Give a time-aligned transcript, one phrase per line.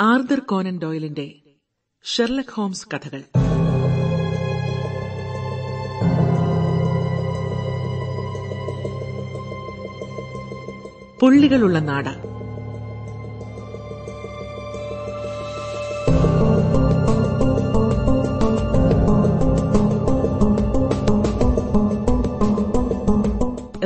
[0.00, 1.34] Arthur Conan ഡോയലിന്റെ
[2.04, 3.22] Sherlock Holmes കഥകൾ.
[11.22, 12.08] പുള്ളികളുള്ള നാട്.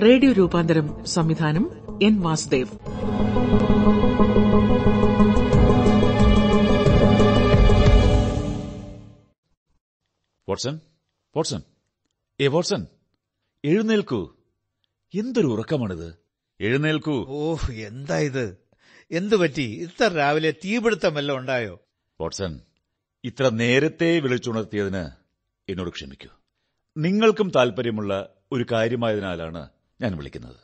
[0.03, 1.71] റേഡിയോ രൂപാന്തരം സംവിധാനം
[2.03, 2.69] എൻ വാസുദേവ്.
[10.51, 10.81] Watson
[11.37, 11.63] Watson.
[12.41, 12.87] ഏ വാട്സൺ
[13.65, 14.37] എഴുന്നേൽക്കൂ.
[15.15, 16.15] എന്തൊരു ഉറക്കമാണിത്.
[16.61, 17.27] എഴുന്നേൽക്കൂ.
[17.29, 18.59] ഓ എന്താ ഇത്?
[19.11, 19.63] എന്തു പറ്റി?
[19.63, 21.81] ഇത്ര രാവിലെ തീപിടുത്തം വല്ല ഉണ്ടായോ?
[22.21, 22.61] വാട്സൺ
[23.25, 25.11] ഇത്ര നേരത്തെ വിളിച്ചുണർത്തിയതിന്
[25.71, 26.29] എന്നോട് ക്ഷമിക്കൂ.
[26.97, 29.69] നിങ്ങൾക്കും താല്പര്യമുള്ള ഒരു കാര്യമായതിനാലാണ്
[30.01, 30.57] ഞാൻ വിളിക്കുന്നത്.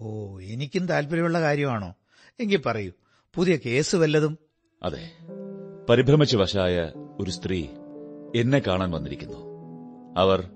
[0.00, 1.94] ഓ എനിക്കും താല്പര്യമുള്ള കാര്യമാണോ?
[2.40, 2.92] എങ്കിൽ പറയൂ.
[3.34, 4.38] പുതിയ കേസ് വല്ലതും?
[4.82, 5.12] അതെ.
[5.88, 7.68] പരിഭ്രമിച്ചു വശായ ഒരു സ്ത്രീ
[8.36, 9.38] എന്നെ കാണാൻ വന്നിരിക്കുന്നു.
[10.16, 10.50] അവർ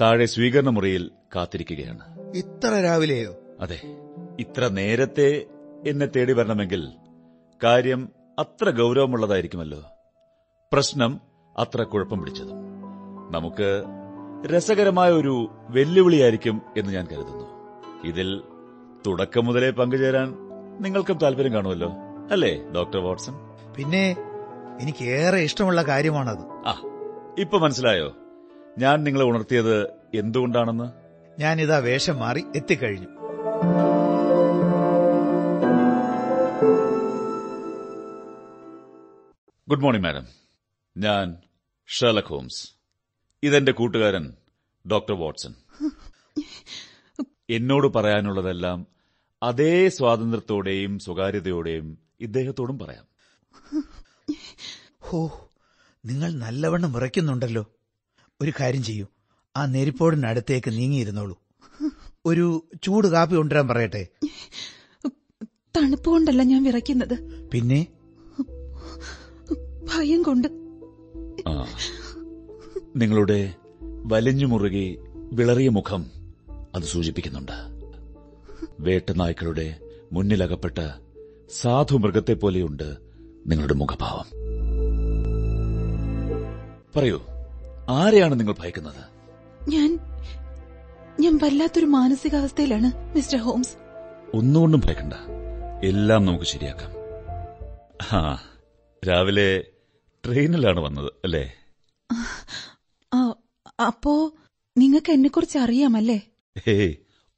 [0.00, 2.30] താഴെ സ്വീകരണ മുറിയിൽ കാത്തിരിക്കുകയാണ്.
[2.36, 3.34] ഇത്ര രാവിലെയോ?
[3.60, 3.80] അതെ
[4.40, 5.46] ഇത്ര നേരത്തെ
[5.86, 6.88] എന്നെ തേടി വരണമെങ്കിൽ
[7.64, 8.08] കാര്യം
[8.38, 9.82] അത്ര ഗൗരവമുള്ളതായിരിക്കുമല്ലോ.
[10.72, 11.20] പ്രശ്നം
[11.58, 12.56] അത്ര കുഴപ്പം പിടിച്ചതും.
[13.30, 13.82] നമുക്ക്
[14.46, 17.44] രസകരമായ ഒരു വെല്ലുവിളിയായിരിക്കും എന്ന് ഞാൻ കരുതുന്നു.
[18.04, 18.42] ഇതിൽ
[19.06, 20.34] തുടക്കം മുതലേ പങ്കുചേരാൻ
[20.80, 21.92] നിങ്ങൾക്കും താല്പര്യം കാണുമല്ലോ
[22.30, 23.34] അല്ലേ ഡോക്ടർ വാട്സൺ?
[23.76, 24.16] പിന്നെ
[24.80, 26.44] എനിക്ക് ഏറെ ഇഷ്ടമുള്ള കാര്യമാണത്.
[26.66, 26.95] ആ
[27.38, 28.16] ഇപ്പൊ മനസ്സിലായോ?
[28.78, 30.84] ഞാൻ നിങ്ങളെ ഉണർത്തിയത് എന്തുകൊണ്ടാണെന്ന്?
[31.40, 33.06] ഞാനിതാ വേഷം മാറി എത്തിക്കഴിഞ്ഞു.
[39.68, 40.26] Good morning madam.
[40.96, 41.36] ഞാൻ
[41.86, 42.70] ഷെർലക് ഹോംസ്.
[43.42, 44.34] ഇതെന്റെ കൂട്ടുകാരൻ
[44.90, 45.54] ഡോക്ടർ വാട്സൺ.
[47.50, 48.86] എന്നോട് പറയാനുള്ളതെല്ലാം
[49.42, 53.04] അതേ സ്വാതന്ത്ര്യത്തോടെയും സ്വകാര്യതയോടെയും ഇദ്ദേഹത്തോടും പറയാം.
[55.00, 55.45] ഹോ
[56.06, 57.66] നിങ്ങൾ നല്ലവണ്ണം വിറയ്ക്കുന്നുണ്ടല്ലോ
[58.40, 59.06] ഒരു കാര്യം ചെയ്യൂ.
[59.56, 61.38] ആ നെരിപ്പോടിനടുത്തേക്ക് നീങ്ങിയിരുന്നോളൂ.
[62.26, 64.06] ഒരു ചൂട് കാപ്പി കൊണ്ടുവരാൻ പറയട്ടെ.
[65.76, 67.48] തണുപ്പ് കൊണ്ടല്ല ഞാൻ വിറയ്ക്കുന്നത്.
[67.52, 67.86] പിന്നെ?
[69.94, 70.48] ഭയം കൊണ്ട്.
[72.96, 74.98] നിങ്ങളുടെ വലഞ്ഞു മുറുകി
[75.32, 76.06] വിളറിയ മുഖം
[76.74, 77.52] അത് സൂചിപ്പിക്കുന്നുണ്ട്.
[78.80, 79.80] വേട്ടനായ്ക്കളുടെ
[80.12, 80.78] മുന്നിലകപ്പെട്ട
[81.50, 82.96] സാധു മൃഗത്തെ പോലെയുണ്ട്
[83.46, 84.45] നിങ്ങളുടെ മുഖഭാവം.
[86.96, 87.26] പറയൂ
[87.88, 89.02] ആരെയാണ് നിങ്ങൾ ഭയക്കുന്നത്?
[89.70, 89.98] ഞാൻ
[91.20, 93.76] ഞാൻ വല്ലാത്തൊരു മാനസികാവസ്ഥയിലാണ് മിസ്റ്റർ ഹോംസ്.
[94.34, 95.14] ഒന്നുകൊണ്ടും ഭയക്കണ്ട.
[95.84, 96.90] എല്ലാം നമുക്ക് ശരിയാക്കാം.
[98.18, 98.42] ആ
[99.08, 99.64] രാവിലെ
[100.26, 101.44] ട്രെയിനിലാണ് വന്നത് അല്ലേ?
[103.86, 104.32] അപ്പോ
[104.78, 106.20] നിങ്ങൾക്ക് എന്നെ കുറിച്ച് അറിയാമല്ലേ?
[106.66, 106.94] ഹേയ്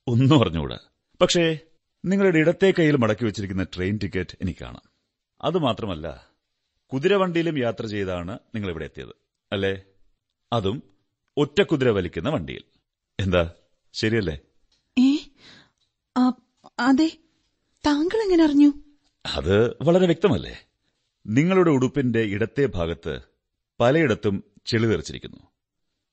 [0.07, 0.79] ഒന്നും അറിഞ്ഞുകൂടാ.
[1.21, 1.59] പക്ഷേ
[2.05, 4.83] നിങ്ങളുടെ ഇടത്തെ കയ്യിൽ മടക്കി വെച്ചിരിക്കുന്ന ട്രെയിൻ ടിക്കറ്റ് എനിക്ക് കാണാം.
[5.43, 6.29] അതുമാത്രമല്ല
[6.93, 9.28] കുതിരവണ്ടിയിലും യാത്ര ചെയ്താണ് നിങ്ങൾ ഇവിടെ എത്തിയത്.
[9.53, 9.85] അല്ലേ?
[10.53, 10.83] അതും
[11.37, 12.65] ഒറ്റ കുതിര വലിക്കുന്ന വണ്ടിയിൽ.
[13.21, 13.53] എന്താ?
[13.95, 14.39] ശരിയല്ലേ?
[16.79, 17.19] അതെ.
[17.87, 18.73] താങ്കൾ എങ്ങനെ അറിഞ്ഞു?
[19.27, 20.55] അത് വളരെ വ്യക്തമല്ലേ?
[21.27, 23.21] നിങ്ങളുടെ ഉടുപ്പിന്റെ ഇടത്തെ ഭാഗത്ത്
[23.81, 25.41] പലയിടത്തും ചെളി തെറിച്ചിരിക്കുന്നു.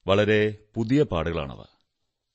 [0.07, 1.63] വളരെ പുതിയ പാടുകളാണവ.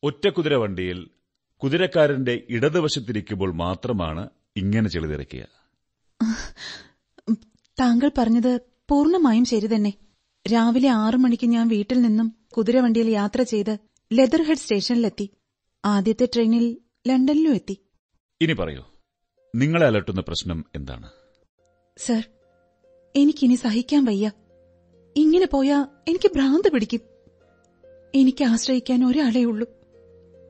[0.03, 1.11] ഒറ്റ കുതിര വണ്ടിയിൽ
[1.57, 5.07] കുതിരക്കാരന്റെ ഇടതുവശത്തിരിക്കുമ്പോൾ മാത്രമാണ് ഇങ്ങനെ ചെളി
[7.81, 9.93] താങ്കൾ പറഞ്ഞത് പൂർണമായും ശരി തന്നെ.
[10.47, 13.79] രാവിലെ ആറു മണിക്ക് ഞാൻ വീട്ടിൽ നിന്നും കുതിരവണ്ടിയിൽ യാത്ര ചെയ്ത്
[14.13, 15.31] ലെതർഹെഡ് സ്റ്റേഷനിലെത്തി.
[15.85, 17.79] ആദ്യത്തെ ട്രെയിനിൽ ലണ്ടനിലും എത്തി.
[18.41, 18.85] ഇനി പറയൂ
[19.57, 21.11] നിങ്ങളെ അലട്ടുന്ന പ്രശ്നം എന്താണ്?
[21.97, 22.29] സർ
[23.17, 24.33] എനിക്കിനി സഹിക്കാൻ വയ്യ.
[25.17, 27.01] ഇങ്ങനെ പോയാ എനിക്ക് ഭ്രാന്ത് പിടിക്കും.
[28.15, 29.69] എനിക്ക് ആശ്രയിക്കാൻ ഒരാളേ ഉള്ളൂ.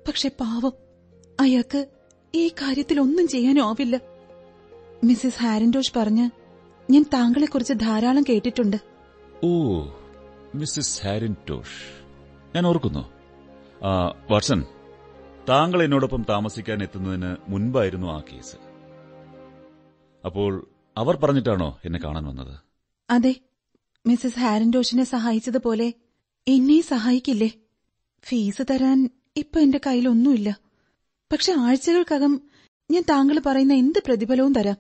[0.09, 0.73] പക്ഷെ പാവം
[1.41, 1.87] അയാൾക്ക്
[2.35, 4.01] ഈ കാര്യത്തിൽ ഒന്നും ചെയ്യാനും ആവില്ല.
[5.05, 6.31] മിസ്സിസ് ഹാരൻഡോഷ് പറഞ്ഞ്
[6.93, 8.90] ഞാൻ താങ്കളെക്കുറിച്ച് ധാരാളം കേട്ടിട്ടുണ്ട്.
[9.45, 9.51] ഓ
[10.55, 11.79] മിസ്സസ് ഹാരിൻ ടോഷ്
[12.55, 13.03] ഞാൻ ഓർക്കുന്നു.
[14.31, 14.65] വാട്സൺ
[15.49, 18.57] താങ്കൾ എന്നോടൊപ്പം താമസിക്കാൻ എത്തുന്നതിന് മുൻപായിരുന്നു ആ കേസ്.
[20.25, 22.61] അപ്പോൾ അവർ പറഞ്ഞിട്ടാണോ എന്നെ കാണാൻ വന്നത്?
[23.11, 23.35] അതെ
[24.07, 25.89] മിസ്സിസ് ഹാരൻഡോഷിനെ സഹായിച്ചതുപോലെ
[26.47, 27.51] എന്നെ സഹായിക്കില്ലേ?
[28.25, 30.59] ഫീസ് തരാൻ ഇപ്പൊ എന്റെ കയ്യിലൊന്നുമില്ല.
[31.33, 32.41] പക്ഷെ ആഴ്ചകൾക്കകം
[32.91, 34.77] ഞാൻ താങ്കൾ പറയുന്ന എന്ത് പ്രതിഫലവും തരാം?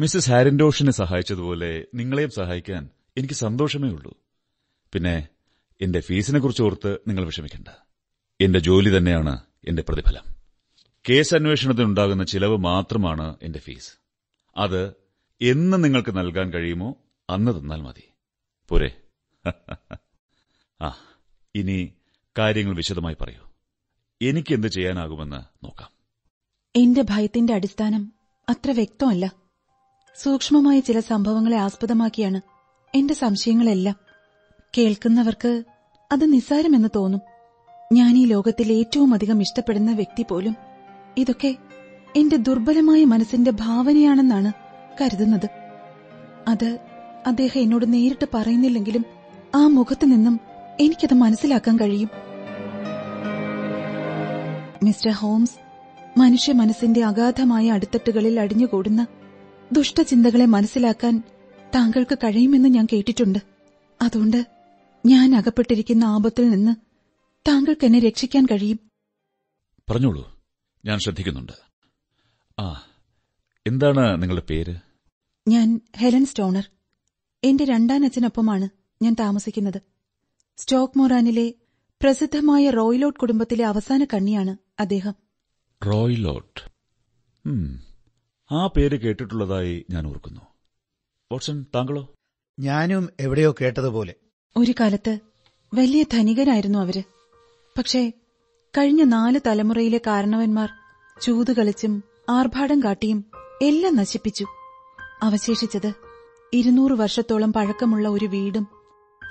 [0.00, 4.16] മിസ്സസ് ഹാരൻഡോഷിനെ സഹായിച്ചതുപോലെ നിങ്ങളെയും സഹായിക്കാൻ എനിക്ക് സന്തോഷമേ ഉള്ളൂ.
[4.92, 5.28] പിന്നെ
[5.80, 7.68] എന്റെ ഫീസിനെ കുറിച്ച് ഓർത്ത് നിങ്ങൾ വിഷമിക്കേണ്ട.
[8.40, 10.22] എന്റെ ജോലി തന്നെയാണ് എന്റെ പ്രതിഫലം.
[11.10, 13.92] കേസ് അന്വേഷണത്തിനുണ്ടാകുന്ന ചിലവ് മാത്രമാണ് എന്റെ ഫീസ്.
[14.56, 14.94] അത്
[15.40, 16.96] എന്ന് നിങ്ങൾക്ക് നൽകാൻ കഴിയുമോ
[17.30, 18.02] അന്ന് തന്നാൽ മതി.
[18.68, 19.00] പോരെ.
[20.82, 20.96] ആ
[21.54, 21.94] ഇനി
[22.38, 23.52] കാര്യങ്ങൾ വിശദമായി പറയൂ.
[24.22, 25.90] എനിക്ക് എന്ത് ചെയ്യാനാകുമെന്ന് നോക്കാം.
[26.76, 28.12] എന്റെ ഭയത്തിന്റെ അടിസ്ഥാനം
[28.48, 29.32] അത്ര വ്യക്തമല്ല.
[30.16, 32.51] സൂക്ഷ്മമായ ചില സംഭവങ്ങളെ ആസ്പദമാക്കിയാണ്
[32.94, 33.96] എന്റെ സംശയങ്ങളെല്ലാം
[34.78, 35.62] കേൾക്കുന്നവർക്ക്
[36.12, 37.20] അത് നിസ്സാരമെന്ന് തോന്നും.
[37.92, 40.56] ഞാൻ ഈ ലോകത്തിൽ ഏറ്റവും അധികം ഇഷ്ടപ്പെടുന്ന വ്യക്തി പോലും
[41.16, 41.56] ഇതൊക്കെ
[42.16, 44.52] എന്റെ ദുർബലമായ മനസ്സിന്റെ ഭാവനയാണെന്നാണ്
[45.00, 45.48] കരുതുന്നത്.
[46.48, 46.78] അത്
[47.26, 49.04] അദ്ദേഹം എന്നോട് നേരിട്ട് പറയുന്നില്ലെങ്കിലും
[49.54, 50.40] ആ മുഖത്തു നിന്നും
[50.80, 52.10] എനിക്കത് മനസ്സിലാക്കാൻ കഴിയും.
[54.82, 55.58] മിസ്റ്റർ ഹോംസ്
[56.20, 59.06] മനുഷ്യ മനസ്സിന്റെ അഗാധമായ അടിത്തട്ടുകളിൽ അടിഞ്ഞുകൂടുന്ന
[59.72, 61.22] ദുഷ്ടചിന്തകളെ മനസ്സിലാക്കാൻ
[61.74, 63.38] താങ്കൾക്ക് കഴിയുമെന്ന് ഞാൻ കേട്ടിട്ടുണ്ട്.
[64.02, 64.46] അതുകൊണ്ട്
[65.06, 66.76] ഞാൻ അകപ്പെട്ടിരിക്കുന്ന ആപത്തിൽ നിന്ന്
[67.48, 68.80] താങ്കൾക്ക് എന്നെ രക്ഷിക്കാൻ കഴിയും.
[69.90, 70.42] പറഞ്ഞോളൂ.
[70.84, 71.52] ഞാൻ ശ്രദ്ധിക്കുന്നുണ്ട്.
[72.60, 72.86] ആ
[73.66, 74.76] എന്താണ് നിങ്ങളുടെ പേര്?
[75.48, 76.70] ഞാൻ ഹെലൻ സ്റ്റോണർ.
[77.44, 78.68] എന്റെ രണ്ടാനച്ഛനൊപ്പമാണ്
[79.02, 79.82] ഞാൻ താമസിക്കുന്നത്.
[80.56, 81.54] സ്റ്റോക്ക് മൊറാനിലെ
[82.02, 85.14] പ്രസിദ്ധമായ റോയ്ലോട്ട് കുടുംബത്തിലെ അവസാന കണ്ണിയാണ് അദ്ദേഹം.
[85.86, 86.72] റോയിലോട്ട്.
[88.54, 90.51] ആ പേര് കേട്ടിട്ടുള്ളതായി ഞാൻ ഓർക്കുന്നു.
[91.32, 92.14] വാട്സൺ താങ്കളോ?
[92.60, 94.14] ഞാനും എവിടെയോ കേട്ടതുപോലെ.
[94.56, 95.18] ഒരു കാലത്ത്
[95.74, 97.04] വലിയ ധനികരായിരുന്നു അവർ.
[97.78, 98.12] പക്ഷേ
[98.78, 100.68] കഴിഞ്ഞ നാല് തലമുറയിലെ കാരണവന്മാർ
[101.22, 103.24] ചൂതുകളിച്ചും ആർഭാടം കാട്ടിയും
[103.62, 104.46] എല്ലാം നശിപ്പിച്ചു.
[105.22, 105.92] അവശേഷിച്ചത്
[106.52, 108.68] ഇരുന്നൂറ് വർഷത്തോളം പഴക്കമുള്ള ഒരു വീടും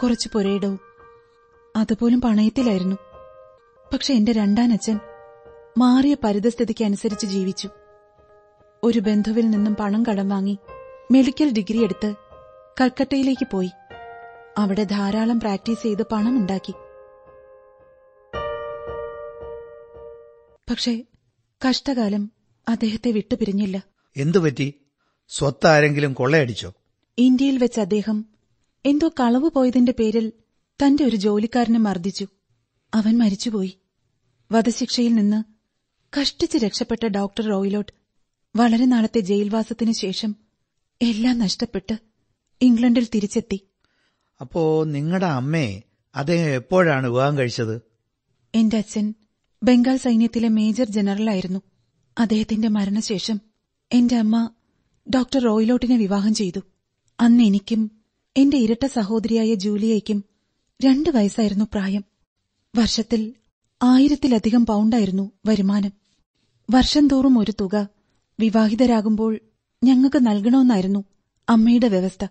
[0.04, 0.80] കുറച്ചു പുരയിടവും.
[1.75, 2.95] അതുപോലും പണയത്തിലായിരുന്നു.
[3.94, 5.00] പക്ഷെ എന്റെ രണ്ടാനച്ഛൻ
[5.77, 7.69] മാറിയ പരിതസ്ഥിതിക്ക് അനുസരിച്ച് ജീവിച്ചു.
[8.83, 10.57] ഒരു ബന്ധുവിൽ നിന്നും പണം കടം വാങ്ങി
[11.11, 12.15] മെഡിക്കൽ ഡിഗ്രി എടുത്ത്
[12.81, 13.69] കൽക്കട്ടയിലേക്ക് പോയി.
[14.57, 16.71] അവിടെ ധാരാളം പ്രാക്ടീസ് ചെയ്ത് പണമുണ്ടാക്കി.
[20.69, 21.03] പക്ഷേ
[21.69, 22.31] കഷ്ടകാലം
[22.69, 23.83] അദ്ദേഹത്തെ വിട്ടുപിരിഞ്ഞില്ല.
[24.17, 24.73] എന്തുപറ്റി?
[25.29, 26.73] സ്വത്ത് ആരെങ്കിലും കൊള്ളയടിച്ചോ?
[27.17, 28.25] ഇന്ത്യയിൽ വെച്ച് അദ്ദേഹം
[28.85, 30.33] എന്തോ കളവ് പോയതിന്റെ പേരിൽ
[30.85, 32.27] തന്റെ ഒരു ജോലിക്കാരനെ മർദ്ദിച്ചു.
[32.93, 33.77] അവൻ മരിച്ചുപോയി.
[34.51, 35.43] വധശിക്ഷയിൽ നിന്ന്
[36.19, 37.91] കഷ്ടിച്ച് രക്ഷപ്പെട്ട ഡോക്ടർ റോയിലോട്ട്
[38.55, 40.40] വളരെ നാളത്തെ ജയിൽവാസത്തിനു ശേഷം
[41.01, 41.98] എല്ലാം നഷ്ടപ്പെട്ട്
[42.62, 43.68] ഇംഗ്ലണ്ടിൽ തിരിച്ചെത്തി.
[44.42, 45.81] അപ്പോ നിങ്ങളുടെ അമ്മേ
[46.15, 47.81] അദ്ദേഹം എപ്പോഴാണ് വിവാഹം കഴിച്ചത്?
[48.56, 49.13] എന്റെ അച്ഛൻ
[49.63, 51.62] ബംഗാൾ സൈന്യത്തിലെ മേജർ ജനറലായിരുന്നു.
[52.18, 53.42] അദ്ദേഹത്തിന്റെ മരണശേഷം
[53.92, 54.50] എന്റെ അമ്മ
[55.15, 56.59] ഡോക്ടർ റോയിലോട്ടിനെ വിവാഹം ചെയ്തു.
[57.19, 57.92] അന്ന് എനിക്കും
[58.38, 60.24] എന്റെ ഇരട്ട സഹോദരിയായ ജൂലിയയ്ക്കും
[60.83, 62.06] രണ്ട് വയസ്സായിരുന്നു പ്രായം.
[62.75, 63.33] വർഷത്തിൽ
[63.83, 65.92] ആയിരത്തിലധികം പൗണ്ടായിരുന്നു വരുമാനം.
[66.71, 67.89] വർഷം തോറും ഒരു തുക
[68.39, 69.39] വിവാഹിതരാകുമ്പോൾ
[69.83, 71.04] ഞങ്ങൾക്ക് നൽകണമെന്നായിരുന്നു
[71.50, 72.28] അമ്മയുടെ വ്യവസ്ഥ.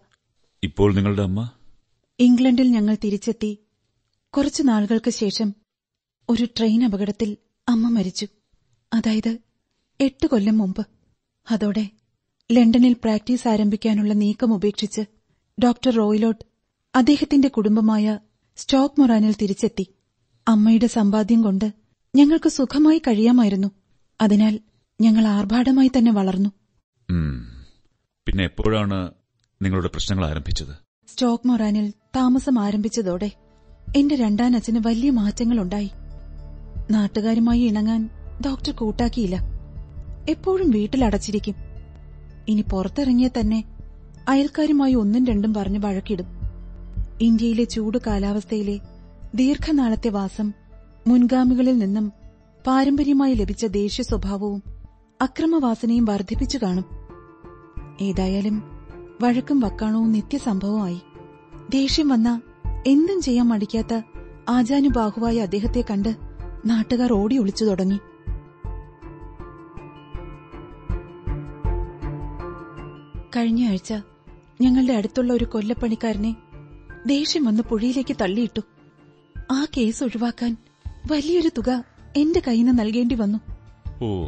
[0.63, 1.51] ഇപ്പോൾ നിങ്ങളുടെ അമ്മ?
[2.21, 3.59] ഇംഗ്ലണ്ടിൽ ഞങ്ങൾ തിരിച്ചെത്തി.
[4.37, 5.55] കുറച്ചു നാളുകൾക്ക് ശേഷം
[6.29, 7.37] ഒരു ട്രെയിൻ അപകടത്തിൽ
[7.69, 8.27] അമ്മ മരിച്ചു.
[8.95, 9.39] അതായത്
[10.01, 10.87] എട്ട് കൊല്ലം മുമ്പ്.
[11.51, 11.91] അതോടെ
[12.53, 15.03] ലണ്ടനിൽ പ്രാക്ടീസ് ആരംഭിക്കാനുള്ള നീക്കം ഉപേക്ഷിച്ച്
[15.65, 16.45] ഡോക്ടർ റോയിലോട്ട്
[16.95, 18.19] അദ്ദേഹത്തിന്റെ കുടുംബമായ
[18.57, 19.95] സ്റ്റോക്ക് മൊറാനിൽ തിരിച്ചെത്തി.
[20.49, 21.73] അമ്മയുടെ സമ്പാദ്യം കൊണ്ട്
[22.15, 23.71] ഞങ്ങൾക്ക് സുഖമായി കഴിയാമായിരുന്നു.
[24.21, 24.61] അതിനാൽ
[25.01, 26.51] ഞങ്ങൾ ആർഭാടമായി തന്നെ വളർന്നു.
[28.27, 29.11] പിന്നെ എപ്പോഴാണ്
[29.63, 30.75] നിങ്ങളുടെ പ്രശ്നങ്ങൾ ആരംഭിച്ചത്?
[31.09, 33.31] സ്റ്റോക്ക് മൊറാനിൽ താമസം ആരംഭിച്ചതോടെ
[33.97, 35.91] എന്റെ രണ്ടാം അച്ഛന് വലിയ മാറ്റങ്ങളുണ്ടായി.
[36.91, 38.09] നാട്ടുകാരുമായി ഇണങ്ങാൻ
[38.47, 39.37] ഡോക്ടർ കൂട്ടാക്കിയില്ല.
[40.29, 41.55] എപ്പോഴും വീട്ടിലടച്ചിരിക്കും
[42.49, 43.65] ഇനി പുറത്തിറങ്ങിയാൽ തന്നെ
[44.29, 46.27] അയൽക്കാരുമായി ഒന്നും രണ്ടും പറഞ്ഞു വഴക്കിടും.
[47.21, 48.79] ഇന്ത്യയിലെ ചൂട് കാലാവസ്ഥയിലെ
[49.35, 50.53] ദീർഘനാളത്തെ വാസം
[51.07, 52.13] മുൻഗാമികളിൽ നിന്നും
[52.67, 54.63] പാരമ്പര്യമായി ലഭിച്ച ദേഷ്യ സ്വഭാവവും
[55.21, 57.00] അക്രമവാസനയും വർദ്ധിപ്പിച്ചു കാണും.
[58.03, 58.63] ഏതായാലും
[59.23, 61.01] വഴക്കും വക്കാണവും നിത്യസംഭവമായി.
[61.71, 62.43] ദേഷ്യം വന്ന
[62.87, 64.03] എന്തും ചെയ്യാൻ മടിക്കാത്ത
[64.49, 66.17] ആചാനുബാഹുവായ അദ്ദേഹത്തെ കണ്ട്
[66.67, 67.99] നാട്ടുകാർ ഓടി ഒളിച്ചു തുടങ്ങി.
[73.37, 73.95] കഴിഞ്ഞ ആഴ്ച
[74.61, 76.37] ഞങ്ങളുടെ അടുത്തുള്ള ഒരു കൊല്ലപ്പണിക്കാരനെ
[77.07, 78.61] ദേഷ്യം വന്ന് പുഴയിലേക്ക് തള്ളിയിട്ടു.
[79.53, 80.57] ആ കേസ് ഒഴിവാക്കാൻ
[81.11, 81.85] വലിയൊരു തുക
[82.17, 83.39] എന്റെ കയ്യിൽ നിന്ന് നൽകേണ്ടി വന്നു.
[84.05, 84.27] ഓ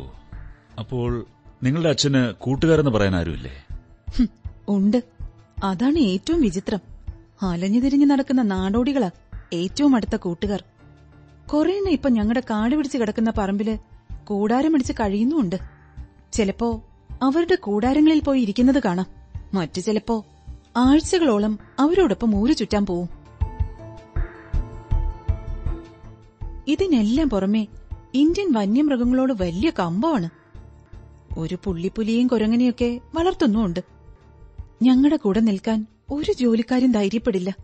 [0.78, 1.26] അപ്പോൾ
[1.62, 3.61] നിങ്ങളുടെ അച്ഛന് കൂട്ടുകാരെന്ന് പറയാൻ ആരുമില്ലേ?
[4.68, 5.04] ഉണ്ട്.
[5.64, 6.78] അതാണ് ഏറ്റവും വിചിത്രം.
[7.42, 9.10] അലഞ്ഞു തിരിഞ്ഞു നടക്കുന്ന നാടോടികളാ
[9.52, 10.64] ഏറ്റവും അടുത്ത കൂട്ടുകാർ.
[11.52, 13.78] കുറേണ്ണ ഇപ്പൊ ഞങ്ങളുടെ കാട് പിടിച്ച് കിടക്കുന്ന പറമ്പിൽ
[14.24, 14.92] കൂടാരം പിടിച്ച്
[16.32, 16.82] ചിലപ്പോ
[17.22, 19.06] അവരുടെ കൂടാരങ്ങളിൽ പോയി ഇരിക്കുന്നത് കാണാം.
[19.54, 20.24] മറ്റു ചിലപ്പോ
[20.76, 23.08] ആഴ്ചകളോളം അവരോടൊപ്പം ഊരു ചുറ്റാൻ പോവും.
[26.68, 27.66] ഇതിനെല്ലാം പുറമെ
[28.14, 30.30] ഇന്ത്യൻ വന്യമൃഗങ്ങളോട് വലിയ കമ്പമാണ്.
[31.38, 33.80] ഒരു പുള്ളിപ്പുലിയും കുരങ്ങനെയൊക്കെ വളർത്തുന്നുമുണ്ട്.
[34.82, 37.56] ഞങ്ങളുടെ കൂടെ നിൽക്കാൻ ഒരു ജോലിക്കാരും ധൈര്യപ്പെടില്ല.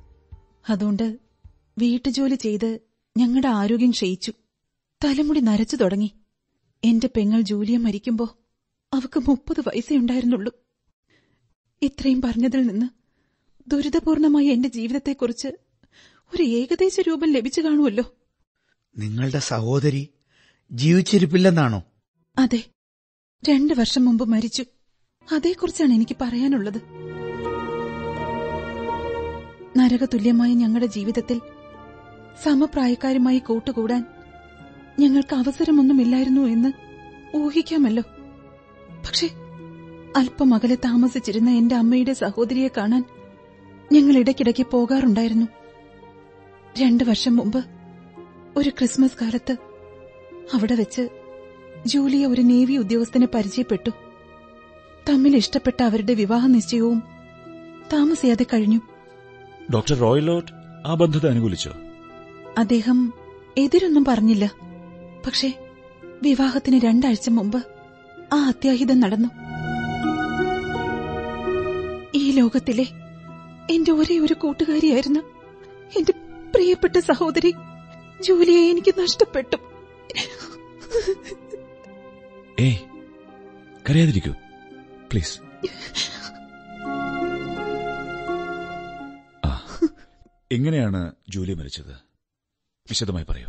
[0.71, 1.19] അതുകൊണ്ട്
[1.79, 2.81] വീട്ടുജോലി ചെയ്ത്
[3.17, 4.33] ഞങ്ങളുടെ ആരോഗ്യം ക്ഷയിച്ചു.
[5.05, 6.13] തലമുടി നരച്ചു തുടങ്ങി.
[6.85, 8.39] എന്റെ പെങ്ങൾ ജൂലിയ മരിക്കുമ്പോ
[8.95, 10.53] അവക്ക് മുപ്പത് വയസ്സേ ഉണ്ടായിരുന്നുള്ളൂ.
[11.83, 12.87] ഇത്രയും പറഞ്ഞതിൽ നിന്ന്
[13.71, 15.49] ദുരിതപൂർണമായ എന്റെ ജീവിതത്തെക്കുറിച്ച്
[16.35, 18.15] ഒരു ഏകദേശ രൂപം ലഭിച്ചു കാണുമല്ലോ.
[18.97, 20.09] നിങ്ങളുടെ സഹോദരി
[20.73, 21.83] ജീവിച്ചിരിപ്പില്ലെന്നാണോ?
[22.39, 22.65] അതെ.
[23.49, 24.65] രണ്ടു വർഷം മുമ്പ് മരിച്ചു.
[25.33, 26.83] അതേക്കുറിച്ചാണ് എനിക്ക് പറയാനുള്ളത്.
[29.79, 31.41] നരകതുല്യമായ ഞങ്ങളുടെ ജീവിതത്തിൽ
[32.45, 34.05] സമപ്രായക്കാരുമായി കൂട്ടുകൂടാൻ
[34.99, 36.73] ഞങ്ങൾക്ക് അവസരമൊന്നുമില്ലായിരുന്നു എന്ന്
[37.37, 38.03] ഊഹിക്കാമല്ലോ.
[39.07, 39.27] പക്ഷേ
[40.17, 43.05] അല്പം അകലെ താമസിച്ചിരുന്ന എന്റെ അമ്മയുടെ സഹോദരിയെ കാണാൻ
[43.93, 45.47] ഞങ്ങൾ ഇടയ്ക്കിടയ്ക്ക് പോകാറുണ്ടായിരുന്നു.
[46.81, 47.65] രണ്ടു വർഷം മുമ്പ്
[48.57, 49.57] ഒരു ക്രിസ്മസ് കാലത്ത്
[50.55, 51.09] അവിടെ വെച്ച്
[51.87, 53.91] ജൂലിയ ഒരു നേവി ഉദ്യോഗസ്ഥനെ പരിചയപ്പെട്ടു.
[55.09, 57.03] തമ്മിൽ ഇഷ്ടപ്പെട്ട അവരുടെ വിവാഹ നിശ്ചയവും
[57.93, 58.81] താമസിയാതെ കഴിഞ്ഞു.
[59.75, 60.53] ഡോക്ടർ റോയലോട്ട്
[60.87, 61.73] ആ ബന്ധത്തെ അനുകൂലിച്ചോ?
[62.59, 63.13] അദ്ദേഹം
[63.59, 64.53] എതിരൊന്നും പറഞ്ഞില്ല.
[65.27, 65.53] പക്ഷേ
[66.23, 67.65] വിവാഹത്തിന് രണ്ടാഴ്ച മുമ്പ്
[68.33, 69.29] ആ അത്യാഹിതം നടന്നു.
[72.15, 72.87] ഈ ലോകത്തിലെ
[73.71, 75.21] എന്റെ ഒരേ ഒരു കൂട്ടുകാരിയായിരുന്നു
[75.97, 76.13] എന്റെ
[76.55, 77.55] പ്രിയപ്പെട്ട സഹോദരി.
[78.23, 79.57] ജൂലിയെ എനിക്ക് നഷ്ടപ്പെട്ടു.
[82.61, 82.79] ഏയ്
[83.91, 84.33] കരയാതിരിക്കൂ.
[85.13, 85.41] പ്ലീസ്.
[90.53, 91.93] എങ്ങനെയാണ് ജൂലി മരിച്ചത്?
[92.89, 93.47] വിശദമായി പറയൂ.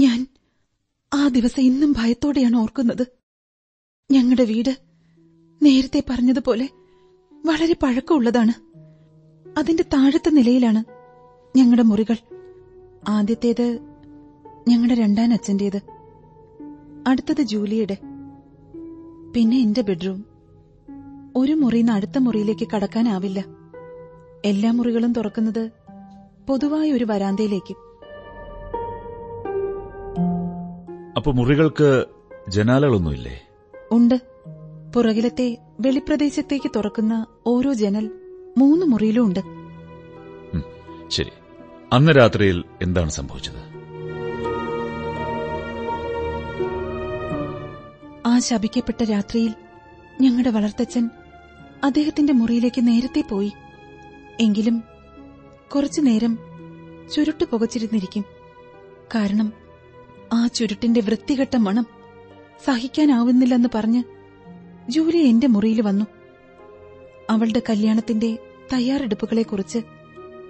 [0.00, 0.26] ഞാൻ
[1.14, 3.06] ആ ദിവസം ഇന്നും ഭയത്തോടെയാണ് ഓർക്കുന്നത്.
[4.10, 4.78] ഞങ്ങളുടെ വീട്
[5.62, 6.68] നേരത്തെ പറഞ്ഞതുപോലെ
[7.46, 8.52] വളരെ പഴക്കമുള്ളതാണ്.
[9.58, 10.84] അതിന്റെ താഴത്തെ നിലയിലാണ്
[11.58, 12.16] ഞങ്ങളുടെ മുറികൾ.
[13.08, 13.78] ആദ്യത്തേത്
[14.68, 15.82] ഞങ്ങളുടെ രണ്ടാം അച്ഛന്റേത്
[17.06, 17.96] അടുത്തത് ജൂലിയുടെ.
[19.36, 20.24] പിന്നെ എന്റെ ബെഡ്റൂം.
[21.36, 23.44] ഒരു മുറിന്ന് അടുത്ത മുറിയിലേക്ക് കടക്കാനാവില്ല.
[24.44, 25.70] എല്ലാ മുറികളും തുറക്കുന്നത്
[26.48, 27.74] പൊതുവായ ഒരു വരാന്തയിലേക്ക്.
[31.16, 32.04] അപ്പൊ മുറികൾക്ക്
[32.48, 33.48] ജനാലകളൊന്നുമില്ലേ?
[33.92, 34.14] ഉണ്ട്.
[34.94, 38.10] പുറകിലത്തെ വെളിപ്രദേശത്തേക്ക് തുറക്കുന്ന ഓരോ ജനൽ
[38.58, 39.40] മൂന്ന് മുറിയിലും ഉണ്ട്.
[41.08, 41.30] ശരി.
[41.92, 43.77] അന്ന് രാത്രിയിൽ എന്താണ് സംഭവിച്ചത്?
[48.38, 49.54] ശപിക്കപ്പെട്ട രാത്രിയിൽ
[50.20, 51.10] ഞങ്ങളുടെ വളർത്തച്ഛൻ
[51.84, 53.52] അദ്ദേഹത്തിന്റെ മുറിയിലേക്ക് നേരത്തെ പോയി.
[54.40, 54.82] എങ്കിലും
[55.74, 56.38] കുറച്ചു നേരം
[57.14, 58.24] ചുരുട്ട് പുകച്ചിരുന്നിരിക്കും.
[59.14, 59.52] കാരണം
[60.32, 61.86] ആ ചുരുട്ടിന്റെ വൃത്തികെട്ട മണം
[62.64, 64.02] സഹിക്കാനാവുന്നില്ലെന്ന് പറഞ്ഞ്
[64.88, 66.04] ജൂലി എന്റെ മുറിയിൽ വന്നു.
[67.30, 68.38] അവളുടെ കല്യാണത്തിന്റെ
[68.72, 69.78] തയ്യാറെടുപ്പുകളെക്കുറിച്ച്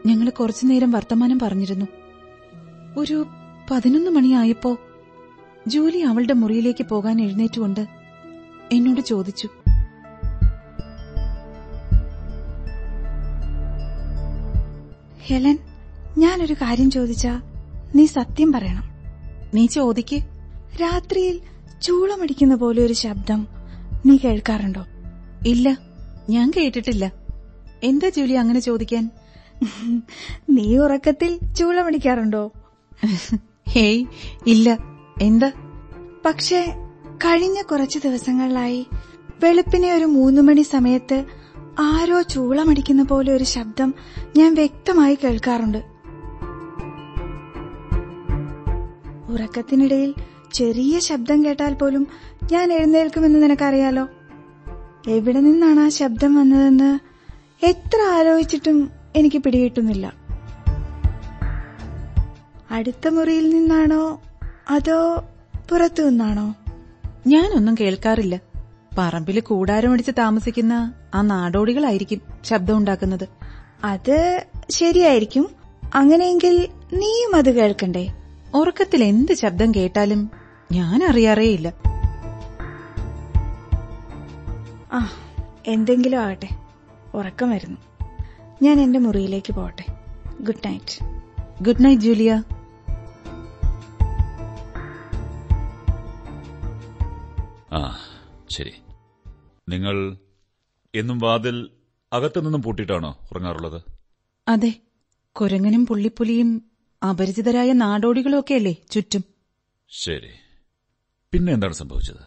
[0.07, 1.87] ഞങ്ങൾ കുറച്ചുനേരം വർത്തമാനം പറഞ്ഞിരുന്നു.
[2.97, 3.27] ഒരു
[3.71, 4.77] പതിനൊന്ന് മണിയായപ്പോ
[5.69, 7.87] ജൂലി അവളുടെ മുറിയിലേക്ക് പോകാൻ എഴുന്നേറ്റുകൊണ്ട്
[8.73, 9.49] എന്നോട് ചോദിച്ചു.
[15.23, 15.59] ഹെലൻ
[16.19, 17.43] ഞാനൊരു കാര്യം ചോദിച്ചാ
[17.97, 18.85] നീ സത്യം പറയണം.
[19.55, 20.19] നീ ചോദിക്ക്.
[20.81, 21.41] രാത്രിയിൽ
[21.83, 23.41] ചൂളമടിക്കുന്ന പോലെ ഒരു ശബ്ദം
[24.07, 24.83] നീ കേൾക്കാറുണ്ടോ?
[25.47, 25.79] ഇല്ല
[26.31, 27.13] ഞാൻ കേട്ടിട്ടില്ല.
[27.83, 29.11] എന്താ ജൂലി അങ്ങനെ ചോദിക്കാൻ?
[30.51, 32.51] നീ ഉറക്കത്തിൽ ചൂളമടിക്കാറുണ്ടോ?
[33.69, 34.05] ഹേയ്
[34.47, 34.98] ഇല്ല.
[35.23, 35.53] എന്താ?
[36.27, 36.75] പക്ഷേ
[37.17, 38.87] കഴിഞ്ഞ കുറച്ച് ദിവസങ്ങളിലായി
[39.45, 41.25] വെളുപ്പിനെ ഒരു മൂന്നു മണി സമയത്ത്
[41.81, 43.95] ആരോ ചൂളമടിക്കുന്ന പോലെ ഒരു ശബ്ദം
[44.37, 45.79] ഞാൻ വ്യക്തമായി കേൾക്കാറുണ്ട്.
[49.33, 50.15] ഉറക്കത്തിനിടയിൽ
[50.53, 52.07] ചെറിയ ശബ്ദം കേട്ടാൽ പോലും
[52.53, 54.09] ഞാൻ എഴുന്നേൽക്കുമെന്ന് നിനക്കറിയാലോ?
[55.09, 56.99] എവിടെ നിന്നാണ് ആ ശബ്ദം വന്നതെന്ന്
[57.67, 60.15] എത്ര ആലോചിച്ചിട്ടും എനിക്ക് പിടികിട്ടുന്നില്ല.
[62.71, 64.21] അടുത്ത മുറിയിൽ നിന്നാണോ
[64.71, 65.25] അതോ
[65.71, 66.55] പുറത്തു നിന്നാണോ?
[67.27, 68.41] ഞാനൊന്നും കേൾക്കാറില്ല.
[68.99, 73.29] പറമ്പിൽ കൂടാരമടിച്ച് താമസിക്കുന്ന ആ നാടോടികളായിരിക്കും ശബ്ദം ഉണ്ടാക്കുന്നത്.
[73.85, 75.49] അത് ശരിയായിരിക്കും.
[75.95, 78.15] അങ്ങനെയെങ്കിൽ നീയും അത് കേൾക്കണ്ടേ?
[78.55, 80.31] ഉറക്കത്തിൽ എന്ത് ശബ്ദം കേട്ടാലും
[80.73, 81.73] ഞാൻ അറിയാറേയില്ല
[84.93, 85.11] ആ
[85.67, 86.49] എന്തെങ്കിലും ആകട്ടെ.
[87.15, 87.77] ഉറക്കം വരുന്നു.
[88.63, 89.85] ഞാൻ എന്റെ മുറിയിലേക്ക് പോകട്ടെ.
[90.41, 91.05] Good night.
[91.63, 92.43] Good night Julia.
[97.71, 97.97] ആ
[98.51, 98.73] ശരി.
[99.69, 100.17] നിങ്ങൾ
[100.95, 101.71] എന്നും വാതിൽ
[102.13, 103.83] അകത്തുനിന്നും പൂട്ടിയിട്ടാണോ ഉറങ്ങാറുള്ളത്?
[104.49, 104.81] അതെ
[105.33, 106.71] കുരങ്ങനും പുള്ളിപ്പുലിയും
[107.03, 109.23] അപരിചിതരായ നാടോടികളൊക്കെ അല്ലേ ചുറ്റും.
[109.89, 110.31] ശരി.
[111.33, 112.23] പിന്നെ എന്താണ് സംഭവിച്ചത്?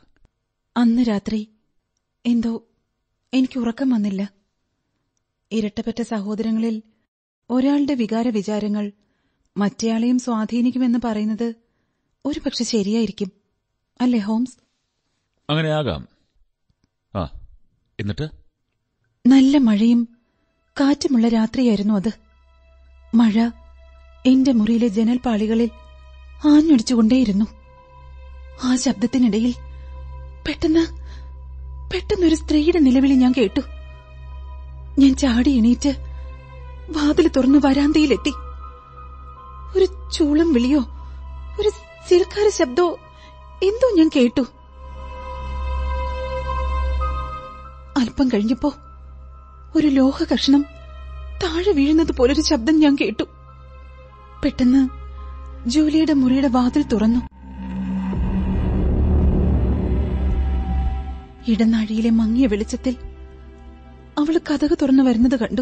[0.78, 1.48] അന്ന് രാത്രി
[2.26, 2.64] എന്തോ
[3.34, 4.34] എനിക്ക് ഉറക്കം വന്നില്ല.
[5.52, 6.84] ഇരട്ടപ്പെട്ട സഹോദരങ്ങളിൽ
[7.50, 8.92] ഒരാളുടെ വികാര വിചാരങ്ങൾ
[9.58, 11.56] മറ്റേയാളെയും സ്വാധീനിക്കുമെന്ന് പറയുന്നത്
[12.26, 13.32] ഒരുപക്ഷെ ശരിയായിരിക്കും.
[14.02, 14.58] അല്ലേ ഹോംസ്?
[15.52, 16.08] അങ്ങനെ ആകാം
[17.16, 17.30] ആ
[18.00, 18.28] എന്നിട്ട്?
[19.28, 20.08] നല്ല മഴയും
[20.80, 22.12] കാറ്റുമുള്ള രാത്രിയായിരുന്നു അത്.
[23.16, 23.50] മഴ
[24.26, 25.70] എന്റെ മുറിയിലെ ജനൽപാളികളിൽ
[26.48, 27.46] ആഞ്ഞടിച്ചുകൊണ്ടേയിരുന്നു.
[28.64, 29.54] ആ ശബ്ദത്തിനിടയിൽ
[30.48, 30.84] പെട്ടെന്ന്
[31.94, 33.62] പെട്ടെന്നൊരു സ്ത്രീയുടെ നിലവിളി ഞാൻ കേട്ടു.
[35.00, 35.90] ഞാൻ ചാടി എണീറ്റ്
[36.98, 38.34] വാതിൽ തുറന്ന് വരാന്തയിലെത്തി.
[39.78, 40.82] ഒരു ചൂളം വിളിയോ
[41.62, 41.70] ഒരു
[42.08, 42.88] സിൽക്കാര ശബ്ദോ
[43.64, 44.61] എന്തോ ഞാൻ കേട്ടു.
[48.02, 48.74] അല്പം കഴിഞ്ഞപ്പോ
[49.76, 50.66] ഒരു ലോഹ കഷ്ണം
[51.44, 53.24] താഴെ വീഴുന്നത് പോലൊരു ശബ്ദം ഞാൻ കേട്ടു.
[54.44, 54.90] പെട്ടെന്ന്
[55.70, 57.20] ജൂലിയുടെ മുറിയുടെ വാതിൽ തുറന്നു.
[61.48, 62.96] ഇടനാഴിയിലെ മങ്ങിയ വെളിച്ചത്തിൽ
[64.18, 65.62] അവൾ കഥക തുറന്നു വരുന്നത് കണ്ടു.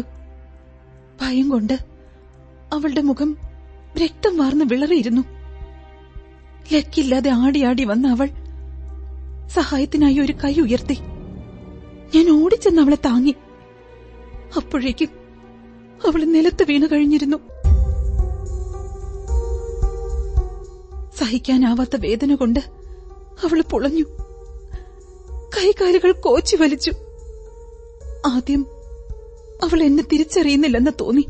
[1.22, 1.78] ഭയം കൊണ്ട്
[2.72, 3.36] അവളുടെ മുഖം
[4.04, 5.22] രക്തം വാർന്ന് വിളറിയിരുന്നു.
[6.72, 8.28] ലക്കില്ലാതെ ആടിയാടി വന്ന അവൾ
[9.48, 10.98] സഹായത്തിനായി ഒരു കൈ ഉയർത്തി.
[12.14, 13.34] ഞാൻ ഓടിച്ചെന്ന് അവളെ താങ്ങി.
[14.56, 15.08] അപ്പോഴേക്കും
[16.08, 17.36] അവൾ നിലത്ത് വീണു കഴിഞ്ഞിരുന്നു.
[21.18, 22.60] സഹിക്കാനാവാത്ത വേദന കൊണ്ട്
[23.44, 24.04] അവൾ പൊളഞ്ഞു.
[25.58, 26.90] കൈകാലുകൾ കോച്ചി വലിച്ചു.
[28.26, 28.66] ആദ്യം
[29.62, 31.26] അവൾ എന്നെ തിരിച്ചറിയുന്നില്ലെന്ന് തോന്നി.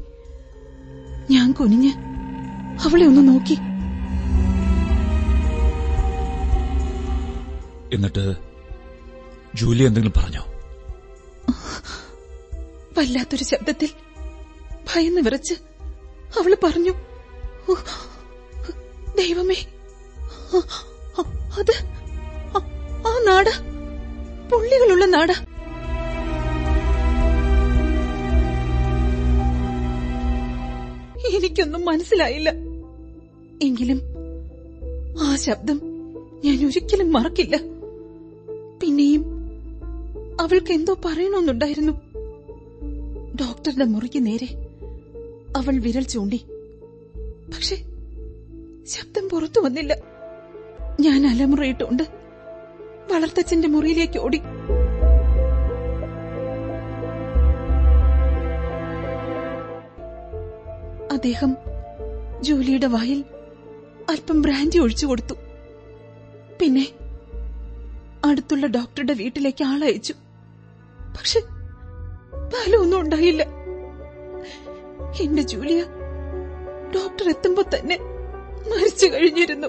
[1.30, 1.92] ഞാൻ കുനിഞ്ഞ്
[2.88, 3.56] അവളെ ഒന്ന് നോക്കി.
[7.94, 8.34] എന്നിട്ട്
[9.54, 10.50] ജൂലി എന്തെങ്കിലും പറഞ്ഞോ?
[13.00, 13.88] വല്ലാത്തൊരു ശബ്ദത്തിൽ
[14.95, 15.54] ഭയന്ന് വിറച്ച്
[16.38, 16.90] അവൾ പറഞ്ഞു
[19.19, 19.54] ദൈവമേ
[21.59, 21.73] അത്
[23.07, 23.49] ആ നാട
[24.50, 25.30] പുള്ളികളുള്ള നാട.
[31.37, 32.50] എനിക്കൊന്നും മനസ്സിലായില്ല.
[33.62, 34.00] എങ്കിലും
[35.23, 35.80] ആ ശബ്ദം
[36.45, 37.57] ഞാൻ ഒരിക്കലും മറക്കില്ല.
[38.83, 39.25] പിന്നെയും
[40.40, 42.10] അവൾക്ക് എന്തോ പറയണമെന്നുണ്ടായിരുന്നു.
[43.40, 44.49] ഡോക്ടറുടെ മുറിക്ക് നേരെ.
[45.56, 46.37] അവൾ വിരൽ ചൂണ്ടി.
[47.54, 47.76] പക്ഷെ
[48.87, 49.97] ശബ്ദം പുറത്തു വന്നില്ല.
[51.00, 52.02] ഞാൻ അലമുറയിട്ടുകൊണ്ട്
[53.12, 54.40] വളർത്തച്ഛന്റെ മുറിയിലേക്ക് ഓടി.
[61.12, 61.56] അദ്ദേഹം
[62.40, 63.25] ജൂലിയുടെ വായിൽ
[64.11, 65.35] അല്പം ബ്രാൻഡി ഒഴിച്ചു കൊടുത്തു.
[66.61, 66.88] പിന്നെ
[68.25, 70.12] അടുത്തുള്ള ഡോക്ടറുടെ വീട്ടിലേക്ക് ആളയച്ചു.
[71.18, 71.40] പക്ഷെ
[72.52, 73.42] ഫലമൊന്നും ഉണ്ടായില്ല.
[75.23, 75.82] എന്റെ ജൂലിയ
[76.95, 77.97] ഡോക്ടർ എത്തുമ്പോ തന്നെ
[78.71, 79.69] മരിച്ചു കഴിഞ്ഞിരുന്നു.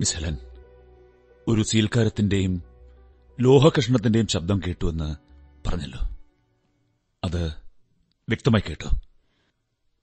[0.00, 0.36] മിസ് ഹെലൻ
[1.48, 2.62] ഒരു സീൽക്കാരത്തിന്റെയും
[3.40, 5.16] ലോഹകഷ്ണത്തിന്റെയും ശബ്ദം കേട്ടുവെന്ന്
[5.68, 6.00] പറഞ്ഞല്ലോ.
[7.24, 7.46] അത്
[8.28, 8.90] വ്യക്തമായി കേട്ടോ?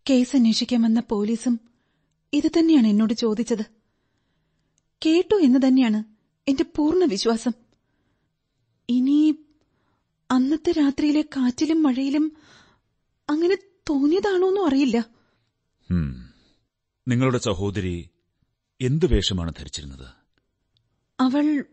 [0.09, 1.59] കേസ് അന്വേഷിക്കാൻ വന്ന പോലീസും
[2.33, 3.65] ഇത് തന്നെയാണ് എന്നോട് ചോദിച്ചത്.
[5.05, 6.03] കേട്ടു എന്ന് തന്നെയാണ്
[6.47, 7.51] എന്റെ പൂർണ വിശ്വാസം.
[8.89, 9.45] ഇനി
[10.31, 12.37] അന്നത്തെ രാത്രിയിലെ കാറ്റിലും മഴയിലും
[13.29, 13.55] അങ്ങനെ
[13.89, 14.97] തോന്നിയതാണോന്നും അറിയില്ല.
[17.07, 18.09] നിങ്ങളുടെ സഹോദരി
[18.81, 20.07] എന്ത് വേഷമാണ് ധരിച്ചിരുന്നത്?
[21.19, 21.65] അവൾ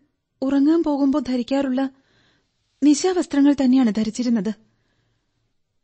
[0.43, 1.91] ഉറങ്ങാൻ പോകുമ്പോൾ ധരിക്കാറുള്ള
[2.83, 4.53] നിശാവസ്ത്രങ്ങൾ തന്നെയാണ് ധരിച്ചിരുന്നത്.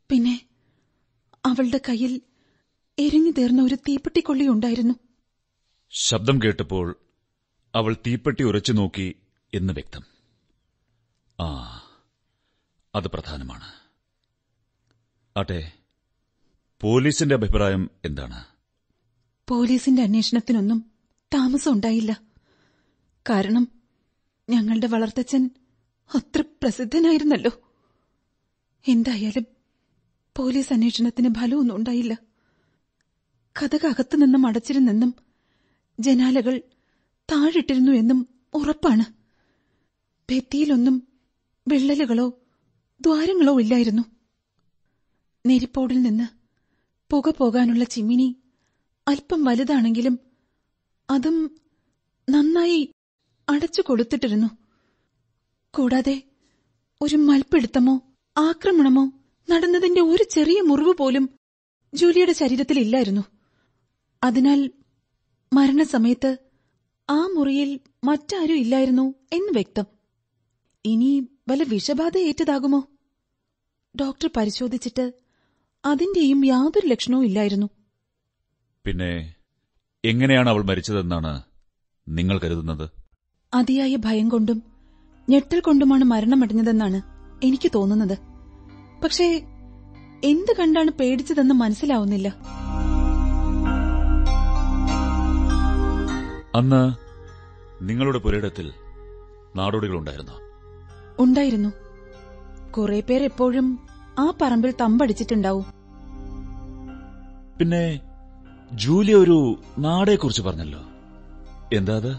[0.09, 0.45] പിന്നെ
[1.45, 2.21] അവളുടെ കയ്യിൽ
[2.99, 4.93] എരിഞ്ഞു തീർന്ന ഒരു തീപ്പെട്ടിക്കൊള്ളി ഉണ്ടായിരുന്നു.
[5.91, 6.95] ശബ്ദം കേട്ടപ്പോൾ
[7.75, 9.15] അവൾ തീപ്പെട്ടി ഉരച്ചു നോക്കി
[9.53, 10.01] എന്ന് വ്യക്തം.
[11.39, 11.77] ആ
[12.95, 13.63] അത് പ്രധാനമാണ്.
[15.37, 15.71] അട്ടെ
[16.81, 18.45] പോലീസിന്റെ അഭിപ്രായം എന്താണ്?
[19.49, 20.91] പോലീസിന്റെ അന്വേഷണത്തിനൊന്നും
[21.33, 22.21] താമസം ഉണ്ടായില്ല.
[23.29, 23.67] കാരണം
[24.49, 25.49] ഞങ്ങളുടെ വളർത്തച്ഛൻ
[26.15, 27.51] അത്ര പ്രസിദ്ധനായിരുന്നല്ലോ.
[28.87, 29.45] എന്തായാലും
[30.37, 32.30] പോലീസ് അന്വേഷണത്തിന് ഫലമൊന്നും ഉണ്ടായില്ല.
[33.55, 35.13] കഥകകത്തു നിന്നും അടച്ചിരുന്നെന്നും
[35.99, 36.61] ജനാലകൾ
[37.31, 39.05] താഴിട്ടിരുന്നു എന്നും ഉറപ്പാണ്.
[40.29, 41.07] ഭിത്തിയിലൊന്നും
[41.67, 42.27] വിള്ളലുകളോ
[43.01, 44.03] ദ്വാരങ്ങളോ ഇല്ലായിരുന്നു.
[45.45, 46.27] നെരിപ്പോടിൽ നിന്ന്
[47.11, 48.35] പുക പോകാനുള്ള ചിമ്മിനി
[49.07, 50.19] അല്പം വലുതാണെങ്കിലും
[51.09, 51.37] അതും
[52.29, 52.93] നന്നായി
[53.49, 54.47] അടച്ചു കൊടുത്തിട്ടിരുന്നു.
[55.73, 56.23] കൂടാതെ
[57.01, 58.01] ഒരു മൽപ്പിടുത്തമോ
[58.37, 59.11] ആക്രമണമോ
[59.49, 61.29] നടന്നതിന്റെ ഒരു ചെറിയ മുറിവ് പോലും
[61.93, 63.40] ജൂലിയുടെ ശരീരത്തിൽ ഇല്ലായിരുന്നു.
[64.23, 64.69] അതിനാൽ
[65.53, 66.37] മരണസമയത്ത്
[67.09, 69.85] ആ മുറിയിൽ മറ്റാരും ഇല്ലായിരുന്നു എന്ന് വ്യക്തം.
[70.85, 71.09] ഇനി
[71.49, 72.87] വല്ല വിഷബാധ ഏറ്റതാകുമോ?
[73.95, 75.05] ഡോക്ടർ പരിശോധിച്ചിട്ട്
[75.85, 77.67] അതിന്റെയും യാതൊരു ലക്ഷണവും ഇല്ലായിരുന്നു.
[78.85, 79.33] പിന്നെ
[80.03, 81.41] എങ്ങനെയാണ് അവൾ മരിച്ചതെന്നാണ്
[82.09, 82.85] നിങ്ങൾ കരുതുന്നത്?
[83.53, 84.63] അതിയായ ഭയം കൊണ്ടും
[85.29, 86.99] ഞെട്ടൽ കൊണ്ടുമാണ് മരണമടഞ്ഞതെന്നാണ്
[87.45, 88.15] എനിക്ക് തോന്നുന്നത്.
[89.03, 89.27] പക്ഷേ
[90.23, 92.60] എന്ത് കണ്ടാണ് പേടിച്ചതെന്ന് മനസ്സിലാവുന്നില്ല.
[96.55, 96.93] അന്ന്
[97.81, 98.71] നിങ്ങളുടെ പുരയിടത്തിൽ
[99.55, 100.31] നാടോടികളുണ്ടായിരുന്നു?
[101.19, 101.69] ഉണ്ടായിരുന്നു.
[102.71, 103.79] കുറെ പേർ എപ്പോഴും
[104.19, 105.65] ആ പറമ്പിൽ തമ്പടിച്ചിട്ടുണ്ടാവും.
[107.59, 107.99] പിന്നെ
[108.73, 110.83] ജൂലിയ ഒരു നാടേക്കുറിച്ച് പറഞ്ഞല്ലോ.
[111.73, 112.17] എന്താ അത്?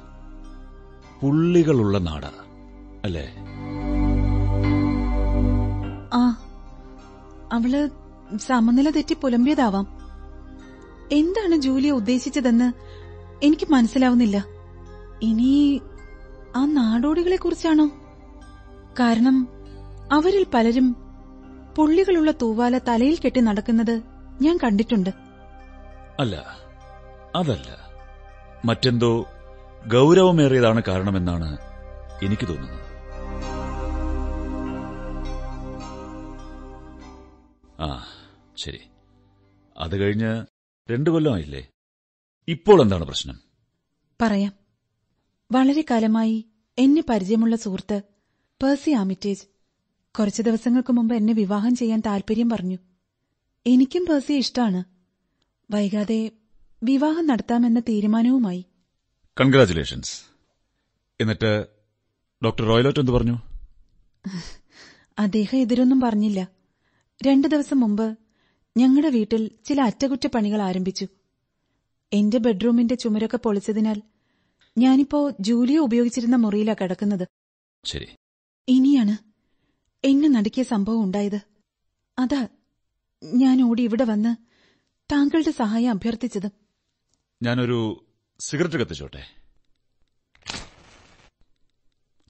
[1.21, 2.25] പുള്ളികളുള്ള നാട
[3.05, 3.35] അല്ലേ?
[6.15, 6.41] ആ
[7.53, 7.91] അവൾ
[8.37, 9.87] സമനില തെറ്റി പുലമ്പിയതാവാം.
[11.13, 12.73] എന്താണ് ജൂലിയ ഉദ്ദേശിച്ചതെന്ന്
[13.43, 14.45] എനിക്ക് മനസ്സിലാവുന്നില്ല.
[15.23, 15.81] ഇനി
[16.57, 17.87] ആ നാടോടികളെ കുറിച്ചാണോ
[19.01, 19.49] കാരണം
[20.13, 20.97] അവരിൽ പലരും
[21.77, 24.03] പുള്ളികളുള്ള തൂവാല തലയിൽ കെട്ടി നടക്കുന്നത്
[24.43, 25.11] ഞാൻ കണ്ടിട്ടുണ്ട്.
[26.21, 26.37] അല്ല
[27.37, 27.69] അതല്ല.
[28.65, 29.27] മറ്റെന്തോ
[29.93, 31.59] ഗൗരവമേറിയതാണ് കാരണമെന്നാണ്
[32.25, 32.79] എനിക്ക് തോന്നുന്നത്.
[37.81, 38.05] ആ
[38.57, 38.83] ശരി.
[39.77, 40.33] അത് കഴിഞ്ഞ്
[40.91, 41.72] രണ്ടു കൊല്ലമായില്ലേ
[42.49, 43.41] ഇപ്പോൾ എന്താണ് പ്രശ്നം?
[44.23, 44.53] പറയാം.
[45.53, 46.45] വളരെ കാലമായി
[46.79, 48.03] എന്നെ പരിചയമുള്ള സുഹൃത്ത്
[48.63, 49.47] പേഴ്സി ആമിറ്റേജ്
[50.19, 52.79] കുറച്ചു ദിവസങ്ങൾക്ക് മുമ്പ് എന്നെ വിവാഹം ചെയ്യാൻ താൽപര്യം പറഞ്ഞു.
[53.67, 54.85] എനിക്കും പേഴ്സിയെ ഇഷ്ടമാണ്.
[55.71, 56.31] വൈകാതെ
[56.83, 58.65] വിവാഹം നടത്താമെന്ന തീരുമാനവുമായി.
[59.41, 60.23] കൺഗ്രാചുലേഷൻസ്.
[61.21, 61.67] എന്നിട്ട്
[62.45, 63.39] ഡോക്ടർ റോയലോറ്റ് എന്ത് പറഞ്ഞു?
[65.19, 66.49] അദ്ദേഹം എതിരൊന്നും പറഞ്ഞില്ല.
[67.27, 68.19] രണ്ടു ദിവസം മുമ്പ്
[68.77, 71.07] ഞങ്ങളുടെ വീട്ടിൽ ചില അറ്റകുറ്റപ്പണികൾ ആരംഭിച്ചു.
[72.13, 74.03] എന്റെ ബെഡ്റൂമിന്റെ ചുമരൊക്കെ പൊളിച്ചതിനാൽ
[74.79, 77.29] ഞാനിപ്പോ ജൂലിയ ഉപയോഗിച്ചിരുന്ന മുറിയിലാ കിടക്കുന്നത്.
[77.85, 78.07] ശരി.
[78.69, 79.17] ഇനിയാണ്
[80.05, 81.41] എന്നെ നടുക്കിയ സംഭവം ഉണ്ടായത്.
[82.19, 82.49] അതാ
[83.25, 84.37] ഞാൻ ഓടി ഇവിടെ വന്ന്
[85.13, 86.53] താങ്കളുടെ സഹായം അഭ്യർത്ഥിച്ചത്.
[87.43, 88.07] ഞാനൊരു
[88.41, 89.23] സിഗരറ്റ് കത്തിച്ചോട്ടെ.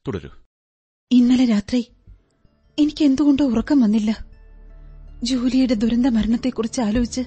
[0.07, 0.31] തുടരൂ.
[1.11, 1.93] ഇന്നലെ രാത്രി
[2.79, 4.27] എനിക്ക് എന്തുകൊണ്ടോ ഉറക്കം വന്നില്ല.
[5.23, 7.21] ജൂലിയുടെ ദുരന്ത മരണത്തെക്കുറിച്ച് ആലോചിച്ച്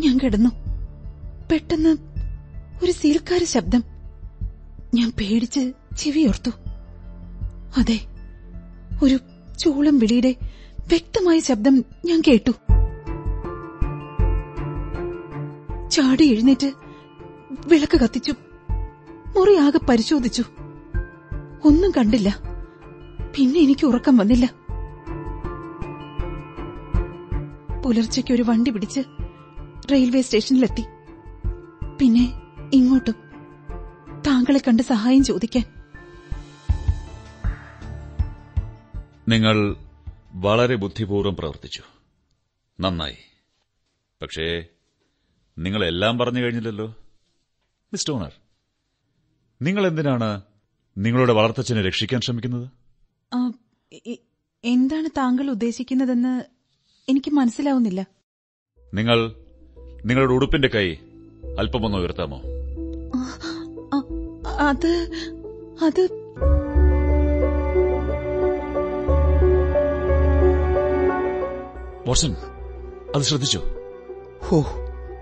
[0.00, 0.65] ഞാൻ കിടന്നു.
[1.52, 1.96] പെട്ടെന്ന്
[2.84, 3.84] ഒരു സീൽക്കാര ശബ്ദം.
[4.94, 6.50] ഞാൻ പേടിച്ച് ചെവിയോർത്തു.
[7.76, 8.00] അതെ
[9.02, 9.18] ഒരു
[9.58, 10.34] ചൂളം വിളിയുടെ
[10.88, 12.50] വ്യക്തമായ ശബ്ദം ഞാൻ കേട്ടു.
[15.90, 16.72] ചാടി എഴുന്നേറ്റ്
[17.66, 18.34] വിളക്ക് കത്തിച്ചു.
[19.36, 20.44] മുറിയാകെ പരിശോധിച്ചു.
[21.64, 22.38] ഒന്നും കണ്ടില്ല.
[23.36, 24.54] പിന്നെ എനിക്ക് ഉറക്കം വന്നില്ല.
[27.84, 29.00] പുലർച്ചയ്ക്ക് ഒരു വണ്ടി പിടിച്ച്
[29.92, 30.84] റെയിൽവേ സ്റ്റേഷനിലെത്തി.
[32.00, 32.32] പിന്നെ
[32.74, 33.14] ഇങ്ങോട്ടും
[34.26, 35.64] താങ്കളെ കണ്ട് സഹായം ചോദിക്കാൻ.
[39.28, 39.76] നിങ്ങൾ
[40.32, 41.82] വളരെ ബുദ്ധിപൂർവം പ്രവർത്തിച്ചു.
[42.80, 43.16] നന്നായി.
[44.22, 44.66] പക്ഷേ
[45.58, 46.86] നിങ്ങൾ എല്ലാം പറഞ്ഞു കഴിഞ്ഞില്ലല്ലോ?
[47.92, 48.32] മിസ്റ്റർ ഓണർ
[49.62, 50.42] നിങ്ങൾ എന്തിനാണ്
[50.98, 52.70] നിങ്ങളുടെ വളർത്തച്ഛനെ രക്ഷിക്കാൻ ശ്രമിക്കുന്നത്?
[54.64, 56.44] എന്താണ് താങ്കൾ ഉദ്ദേശിക്കുന്നതെന്ന്
[57.08, 58.06] എനിക്ക് മനസ്സിലാവുന്നില്ല.
[58.94, 59.34] നിങ്ങൾ
[60.04, 60.94] നിങ്ങളുടെ ഉടുപ്പിന്റെ കൈ
[61.58, 62.38] അല്പമൊന്ന് ഉയർത്താമോ?
[64.60, 64.92] അത്
[65.82, 66.02] അത്
[72.08, 72.32] വാട്സൺ
[73.14, 73.60] അത് ശ്രദ്ധിച്ചോ.
[74.42, 74.64] ഹോ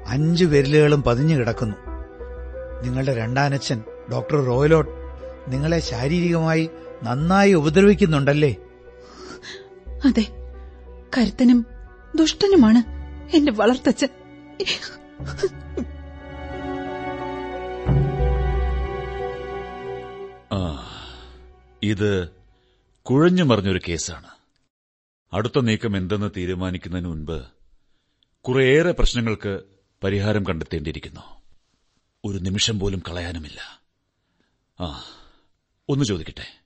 [0.07, 1.77] അഞ്ച് വിരലുകളും പതിഞ്ഞു കിടക്കുന്നു.
[2.85, 4.90] നിങ്ങളുടെ രണ്ടാനച്ഛൻ ഡോക്ടർ റോയലോട്ട്
[5.49, 6.70] നിങ്ങളെ ശാരീരികമായി
[7.03, 8.57] നന്നായി ഉപദ്രവിക്കുന്നുണ്ടല്ലേ?
[10.05, 10.25] അതെ
[11.18, 11.66] കരുത്തനും
[12.14, 12.83] ദുഷ്ടനുമാണ്
[13.37, 14.09] എന്റെ വളർത്തച്ഛൻ.
[21.85, 22.29] ഇത്
[23.03, 24.29] കുഴഞ്ഞു മറിഞ്ഞൊരു കേസാണ്.
[25.33, 27.44] അടുത്ത നീക്കം എന്തെന്ന് തീരുമാനിക്കുന്നതിന് മുൻപ്
[28.40, 29.62] കുറേയേറെ പ്രശ്നങ്ങൾക്ക്
[30.05, 31.20] പരിഹാരം കണ്ടെത്തേണ്ടിയിരിക്കുന്നു.
[32.25, 33.83] ഒരു നിമിഷം പോലും കളയാനുമില്ല.
[34.81, 35.05] ആ
[35.88, 36.62] ഒന്ന് ചോദിക്കട്ടെ.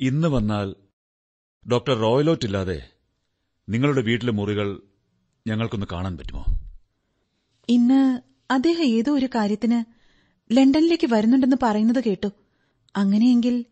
[0.00, 0.74] ഇന്ന് വന്നാൽ
[1.72, 2.90] ഡോക്ടർ റോയലോട്ട് ഇല്ലാതെ
[3.68, 4.82] നിങ്ങളുടെ വീട്ടിലെ മുറികൾ
[5.46, 6.44] ഞങ്ങൾക്കൊന്ന് കാണാൻ പറ്റുമോ?
[7.68, 9.84] ഇന്ന് അദ്ദേഹം ഏതോ ഒരു കാര്യത്തിന്
[10.56, 12.28] ലണ്ടനിലേക്ക് വരുന്നുണ്ടെന്ന് പറയുന്നത് കേട്ടു.
[12.96, 13.64] അങ്ങനെയെങ്കിൽ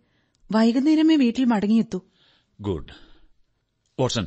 [0.52, 2.00] വൈകുന്നേരമേ വീട്ടിൽ മടങ്ങിയെത്തൂ.
[2.61, 2.92] ഗുഡ്.
[4.00, 4.26] വാട്സൺ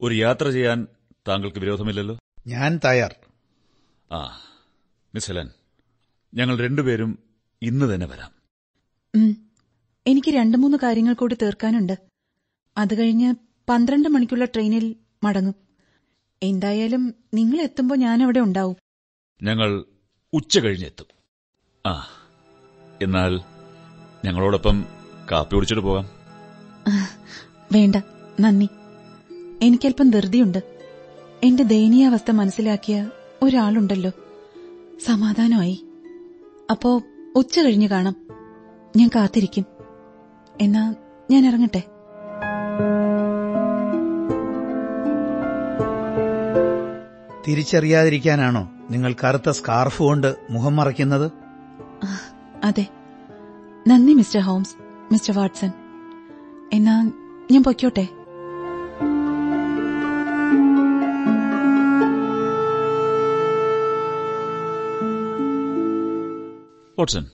[0.00, 0.86] ഒരു യാത്ര ചെയ്യാൻ
[1.28, 2.18] താങ്കൾക്ക് വിരോധമില്ലല്ലോ?
[2.46, 3.14] ഞാൻ തയ്യാർ.
[4.12, 4.40] ആ
[5.14, 5.50] മിസ് ഹെലൻ
[6.34, 7.18] ഞങ്ങൾ രണ്ടുപേരും
[7.62, 8.30] ഇന്ന് തന്നെ വരാം.
[10.06, 11.98] എനിക്ക് രണ്ടു മൂന്ന് കാര്യങ്ങൾ കൂടി തീർക്കാനുണ്ട്.
[12.76, 13.34] അത് കഴിഞ്ഞ്
[13.68, 15.54] പന്ത്രണ്ട് മണിക്കുള്ള ട്രെയിനിൽ മടങ്ങും.
[16.42, 18.76] എന്തായാലും നിങ്ങൾ എത്തുമ്പോൾ അവിടെ ഉണ്ടാവും.
[19.42, 19.84] ഞങ്ങൾ
[20.32, 21.06] ഉച്ച കഴിഞ്ഞെത്തും
[21.86, 22.08] ആ
[23.02, 23.40] എന്നാൽ
[24.24, 24.84] ഞങ്ങളോടൊപ്പം
[25.32, 26.08] കാപ്പി കുടിച്ചിട്ട് പോകാം.
[27.72, 27.96] വേണ്ട
[28.40, 28.68] നന്ദി.
[29.62, 30.58] എനിക്കല്പം ധൃതിയുണ്ട്.
[31.42, 33.10] എന്റെ ദയനീയാവസ്ഥ മനസ്സിലാക്കിയ
[33.42, 34.10] ഒരാളുണ്ടല്ലോ.
[35.06, 35.84] സമാധാനമായി.
[36.70, 37.02] അപ്പോ
[37.36, 38.16] ഉച്ച കഴിഞ്ഞ് കാണാം.
[38.96, 39.64] ഞാൻ കാത്തിരിക്കും.
[40.60, 40.94] എന്നാ
[41.30, 41.82] ഞാൻ ഇറങ്ങട്ടെ?
[47.48, 51.32] തിരിച്ചറിയാതിരിക്കാനാണോ നിങ്ങൾ കറുത്ത സ്കാർഫ് കൊണ്ട് മുഖം മറയ്ക്കുന്നത്?
[52.64, 52.86] അതെ.
[53.88, 54.81] നന്ദി മിസ്റ്റർ ഹോംസ്.
[55.12, 55.70] മിസ്റ്റർ വാട്സൺ
[56.72, 57.02] എന്നാ
[57.50, 58.04] ഞാൻ പൊയ്ക്കോട്ടെ?
[66.98, 67.26] വാട്സൺ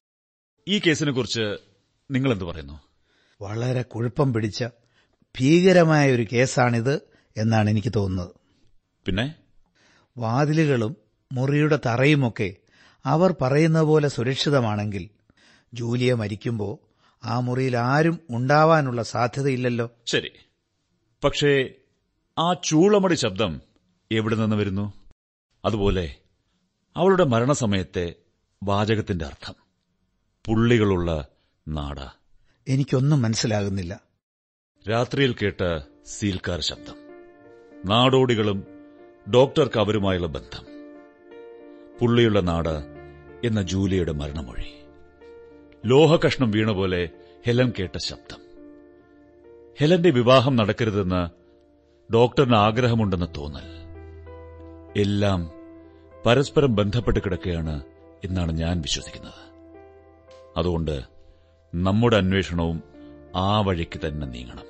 [0.69, 1.57] ഈ കേസിനെക്കുറിച്ച്
[2.11, 2.81] നിങ്ങൾ എന്ത് പറയുന്നു?
[3.41, 4.64] വളരെ കുഴപ്പം പിടിച്ച
[5.41, 7.03] ഭീകരമായ ഒരു കേസാണിത്
[7.37, 8.35] എന്നാണ് എനിക്ക് തോന്നുന്നത്.
[9.07, 9.35] പിന്നെ?
[10.19, 10.97] വാതിലുകളും
[11.33, 12.57] മുറിയുടെ തറയുമൊക്കെ
[13.07, 15.11] അവർ പറയുന്ന പോലെ സുരക്ഷിതമാണെങ്കിൽ
[15.75, 16.88] ജൂലിയ മരിക്കുമ്പോൾ
[17.24, 19.90] ആ മുറിയിൽ ആരും ഉണ്ടാവാനുള്ള സാധ്യതയില്ലല്ലോ.
[20.07, 20.31] ശരി.
[21.24, 21.74] പക്ഷേ
[22.38, 23.61] ആ ചൂളമടി ശബ്ദം
[24.12, 24.92] എവിടെ നിന്ന് വരുന്നു?
[25.64, 26.14] അതുപോലെ
[26.96, 28.14] അവളുടെ മരണസമയത്തെ
[28.62, 29.54] വാചകത്തിന്റെ അർത്ഥം.
[30.46, 31.28] പുള്ളികളുള്ള
[31.68, 31.96] നാട.
[32.68, 34.00] എനിക്കൊന്നും മനസ്സിലാകുന്നില്ല.
[34.90, 36.94] രാത്രിയിൽ കേട്ട സീൽക്കാർ ശബ്ദം.
[37.85, 38.64] നാടോടികളും
[39.35, 40.64] ഡോക്ടർക്ക് അവരുമായുള്ള ബന്ധം.
[42.00, 42.98] പുള്ളിയുള്ള നാട്
[43.44, 44.78] എന്ന ജൂലിയുടെ മരണമൊഴി.
[45.87, 47.09] ലോഹകഷ്ണം വീണ പോലെ
[47.47, 48.38] ഹെലൻ കേട്ട ശബ്ദം.
[49.79, 51.29] ഹെലന്റെ വിവാഹം നടക്കരുതെന്ന്
[52.12, 53.79] ഡോക്ടറിന് ആഗ്രഹമുണ്ടെന്ന് തോന്നൽ.
[54.97, 55.51] എല്ലാം
[56.27, 57.83] പരസ്പരം ബന്ധപ്പെട്ട് കിടക്കുകയാണ്
[58.25, 59.49] എന്നാണ് ഞാൻ വിശ്വസിക്കുന്നത്.
[60.57, 61.03] അതുകൊണ്ട്
[61.75, 62.83] നമ്മുടെ അന്വേഷണവും
[63.37, 64.69] ആ വഴിക്ക് തന്നെ നീങ്ങണം.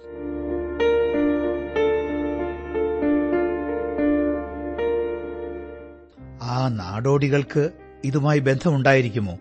[6.43, 7.71] ആ നാടോടികൾക്ക്
[8.05, 9.39] ഇതുമായി ബന്ധമുണ്ടായിരിക്കുമോ?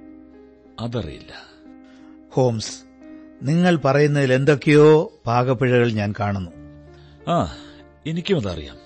[0.79, 1.56] അതറിയില്ല.
[2.37, 2.83] ഹോംസ്
[3.43, 6.51] നിങ്ങൾ പറയുന്നതിൽ എന്തൊക്കെയോ പാകപ്പിഴകൾ ഞാൻ കാണുന്നു.
[7.31, 7.55] ആ
[8.07, 8.77] എനിക്കും അതറിയാം.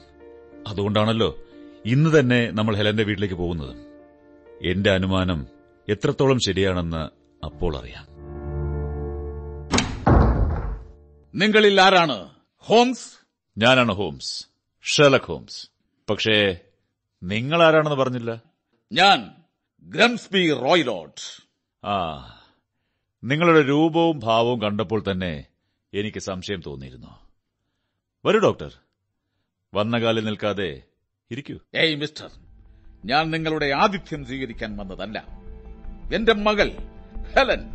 [0.68, 1.38] അതുകൊണ്ടാണല്ലോ
[1.86, 3.78] ഇന്ന് തന്നെ നമ്മൾ ഹെലന്റെ വീട്ടിലേക്ക് പോകുന്നത്.
[4.66, 5.48] എന്റെ അനുമാനം
[5.90, 7.10] എത്രത്തോളം ശരിയാണെന്ന്
[7.46, 8.08] അപ്പോൾ അറിയാം.
[11.36, 12.30] നിങ്ങളിൽ ആരാണ്?
[12.58, 13.28] ഹോംസ്?
[13.58, 14.48] ഞാനാണ് ഹോംസ്.
[14.84, 15.70] ഷെലക് ഹോംസ്.
[16.10, 16.58] പക്ഷേ
[17.24, 18.42] നിങ്ങൾ ആരാണെന്ന് പറഞ്ഞില്ല?
[18.92, 19.32] ഞാൻ
[19.84, 21.44] ഗ്രംസ്ബി റോയ്ലോട്ട്
[21.88, 22.18] ആ
[23.24, 25.46] നിങ്ങളുടെ രൂപവും ഭാവവും കണ്ടപ്പോൾ തന്നെ
[25.94, 27.08] എനിക്ക് സംശയം തോന്നിയിരുന്നു.
[28.26, 28.72] വരൂ ഡോക്ടർ.
[29.74, 30.82] വന്ന കാലിൽ നിൽക്കാതെ
[31.32, 31.58] ഇരിക്കൂ.
[31.76, 32.30] ഏയ് മിസ്റ്റർ.
[33.06, 35.26] ഞാൻ നിങ്ങളുടെ ആതിഥ്യം സ്വീകരിക്കാൻ വന്നതല്ല.
[36.14, 36.70] എന്റെ മകൾ
[37.36, 37.70] ഹെലൻ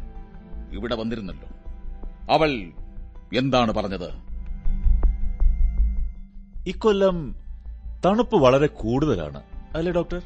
[0.73, 1.49] ഇവിടെ വന്നിരുന്നല്ലോ.
[2.33, 2.51] അവൾ
[3.37, 4.11] എന്താണ് പറഞ്ഞത്?
[6.69, 7.37] ഇക്കൊല്ലം
[8.05, 9.43] തണുപ്പ് വളരെ കൂടുതലാണ്
[9.77, 10.19] അല്ലേ ഡോക്ടർ?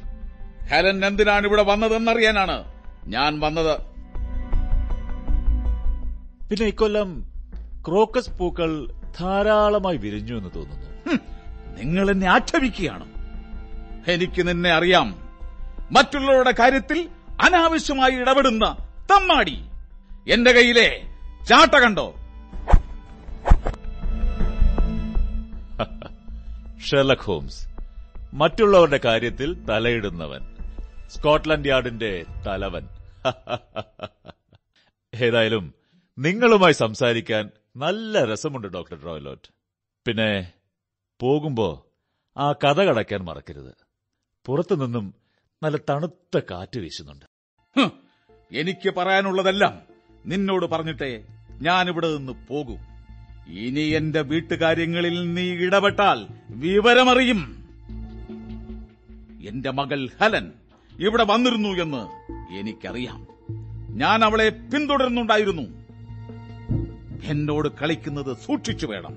[0.65, 2.63] ഹെലൻ എന്തിനാണ് ഇവിടെ വന്നതെന്നറിയാനാണ്
[3.05, 3.90] ഞാൻ വന്നത്.
[6.51, 7.25] പിന്നെ ഇക്കൊല്ലം
[7.87, 11.17] ക്രോക്കസ് പൂക്കൾ ധാരാളമായി വിരിഞ്ഞു എന്ന് തോന്നുന്നു.
[11.77, 13.05] നിങ്ങൾ എന്നെ ആക്ഷേപിക്കുകയാണ്.
[14.11, 15.29] എനിക്ക് നിന്നെ അറിയാം.
[15.91, 17.09] മറ്റുള്ളവരുടെ കാര്യത്തിൽ
[17.41, 18.77] അനാവശ്യമായി ഇടപെടുന്ന
[19.11, 19.65] തമ്മാടി.
[20.29, 21.07] എന്റെ കയ്യിലെ
[21.49, 22.15] ചാട്ട കണ്ടോ?
[26.89, 27.67] ഷെർലക് ഹോംസ്
[28.33, 30.41] മറ്റുള്ളവരുടെ കാര്യത്തിൽ തലയിടുന്നവൻ.
[31.07, 32.87] സ്കോട്ട്ലൻഡ് യാർഡിന്റെ തലവൻ.
[35.15, 35.80] ഏതായാലും
[36.19, 39.47] നിങ്ങളുമായി സംസാരിക്കാൻ നല്ല രസമുണ്ട് ഡോക്ടർ റോയലോട്ട്
[40.07, 40.51] പിന്നെ
[41.19, 41.87] പോകുമ്പോ
[42.37, 43.73] ആ കഥ കടക്കാൻ മറക്കരുത്.
[44.45, 45.13] പുറത്തുനിന്നും
[45.63, 47.25] നല്ല തണുത്ത കാറ്റ് വീശുന്നുണ്ട്.
[48.51, 49.81] എനിക്ക് പറയാനുള്ളതെല്ലാം
[50.25, 51.25] നിന്നോട് പറഞ്ഞിട്ടേ
[51.61, 52.79] ഞാനിവിടെ നിന്ന് പോകും.
[53.47, 57.69] ഇനി എന്റെ വീട്ടുകാര്യങ്ങളിൽ നീ ഇടപെട്ടാൽ വിവരമറിയും.
[59.47, 60.51] എന്റെ മകൾ ഹലൻ
[60.99, 63.27] ഇവിടെ വന്നിരുന്നു എന്ന് എനിക്കറിയാം.
[63.97, 65.80] ഞാൻ അവളെ പിന്തുടരുന്നുണ്ടായിരുന്നു
[67.23, 69.15] എന്നോട് കളിക്കുന്നത് സൂക്ഷിച്ചു വേണം.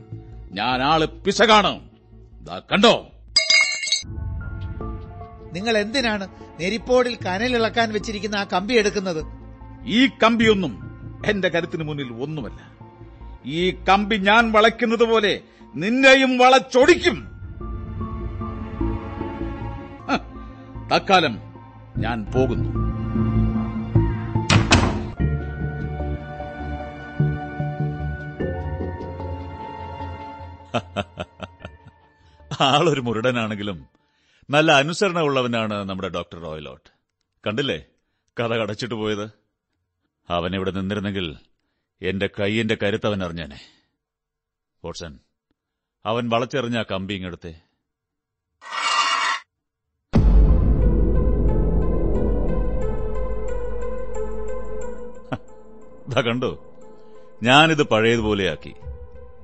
[0.53, 1.81] ഞാൻ ആൾ പിശകാണ്.
[2.73, 3.09] കണ്ടോ?
[5.53, 6.29] നിങ്ങൾ എന്തിനാണ്
[6.61, 9.25] നെരിപ്പോടിൽ കനലിളക്കാൻ വെച്ചിരിക്കുന്ന ആ കമ്പി എടുക്കുന്നത്?
[9.87, 10.79] ഈ കമ്പിയൊന്നും
[11.27, 12.75] എന്റെ കരുത്തിന് മുന്നിൽ ഒന്നുമല്ല.
[13.47, 15.41] ഈ കമ്പി ഞാൻ വളയ്ക്കുന്നത് പോലെ
[15.77, 17.29] നിന്നെയും വളച്ചൊടിക്കും.
[20.97, 21.39] തക്കാലം
[21.99, 22.94] ഞാൻ പോകുന്നു.
[32.61, 33.87] ആളൊരു മുരടനാണെങ്കിലും
[34.51, 36.91] നല്ല അനുസരണമുള്ളവനാണ് നമ്മുടെ ഡോക്ടർ റോയലോട്ട്.
[37.47, 37.85] കണ്ടില്ലേ?
[38.41, 39.31] കഥ കടച്ചിട്ട് പോയത്?
[40.31, 41.37] അവൻ ഇവിടെ നിന്നിരുന്നെങ്കിൽ
[42.03, 43.61] എന്റെ കൈയിന്റെ കരുത്തവൻ അറിഞ്ഞാനെ.
[44.85, 45.19] വോട്സൺ
[46.07, 47.61] അവൻ വളച്ചെറിഞ്ഞ ആ കമ്പി ഇങ്ങെടുത്തെ.
[56.27, 56.75] കണ്ടോ?
[57.43, 58.75] ഞാനിത് പഴയതുപോലെയാക്കി.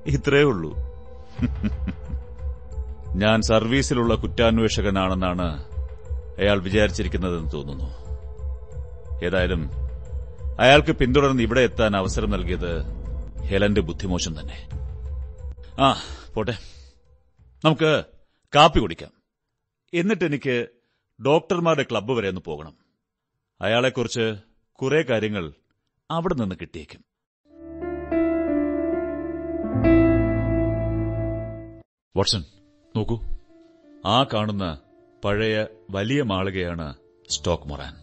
[0.05, 0.90] ഇത്രേ ഉള്ളൂ.
[3.15, 5.63] ഞാൻ സർവീസിലുള്ള കുറ്റാന്വേഷകനാണെന്നാണ്
[6.39, 8.01] അയാൾ വിചാരിച്ചിരിക്കുന്നതെന്ന് തോന്നുന്നു.
[9.25, 9.69] ഏതായാലും
[10.59, 12.81] അയാൾക്ക് പിന്തുടർന്ന് ഇവിടെ എത്താൻ അവസരം നൽകിയത്
[13.41, 14.69] ഹെലന്റെ ബുദ്ധിമോശം തന്നെ.
[15.81, 15.95] ആ
[16.35, 16.57] പോട്ടെ.
[17.65, 18.03] നമുക്ക്
[18.55, 19.11] കാപ്പി കുടിക്കാം.
[19.93, 20.67] എന്നിട്ട് എനിക്ക്
[21.25, 22.73] ഡോക്ടർമാരുടെ ക്ലബ്ബ് വരെ ഒന്ന് പോകണം.
[23.61, 24.35] അയാളെക്കുറിച്ച്
[24.73, 25.53] കുറെ കാര്യങ്ങൾ
[26.11, 27.10] അവിടെ നിന്ന് കിട്ടിയേക്കും.
[32.17, 32.43] വാട്സൺ
[32.97, 33.19] നോക്കൂ.
[34.05, 34.77] ആ കാണുന്ന
[35.25, 36.95] പഴയ വലിയ മാളികയാണ്
[37.29, 37.93] സ്റ്റോക്ക് മൊറാൻ.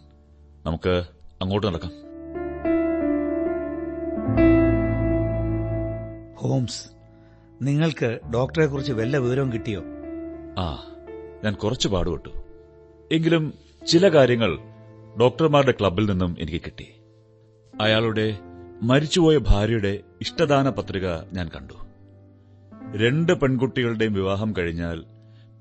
[0.67, 1.05] നമുക്ക്
[1.43, 1.91] അങ്ങോട്ട് നടക്കാം.
[6.37, 6.89] ഹോംസ്
[7.63, 9.83] നിങ്ങൾക്ക് ഡോക്ടറെ കുറിച്ച് വല്ല വിവരവും കിട്ടിയോ?
[10.59, 10.87] ആ
[11.45, 12.29] ഞാൻ കുറച്ച് പാടുപെട്ടു.
[13.13, 13.55] എങ്കിലും
[13.87, 14.59] ചില കാര്യങ്ങൾ
[15.21, 17.01] ഡോക്ടർമാരുടെ ക്ലബിൽ നിന്നും എനിക്ക് കിട്ടി.
[17.81, 18.39] അയാളുടെ
[18.83, 21.88] മരിച്ചുപോയ ഭാര്യയുടെ ഇഷ്ടദാന പത്രിക ഞാൻ കണ്ടു.
[22.97, 25.05] രണ്ട് പെൺകുട്ടികളുടെയും വിവാഹം കഴിഞ്ഞാൽ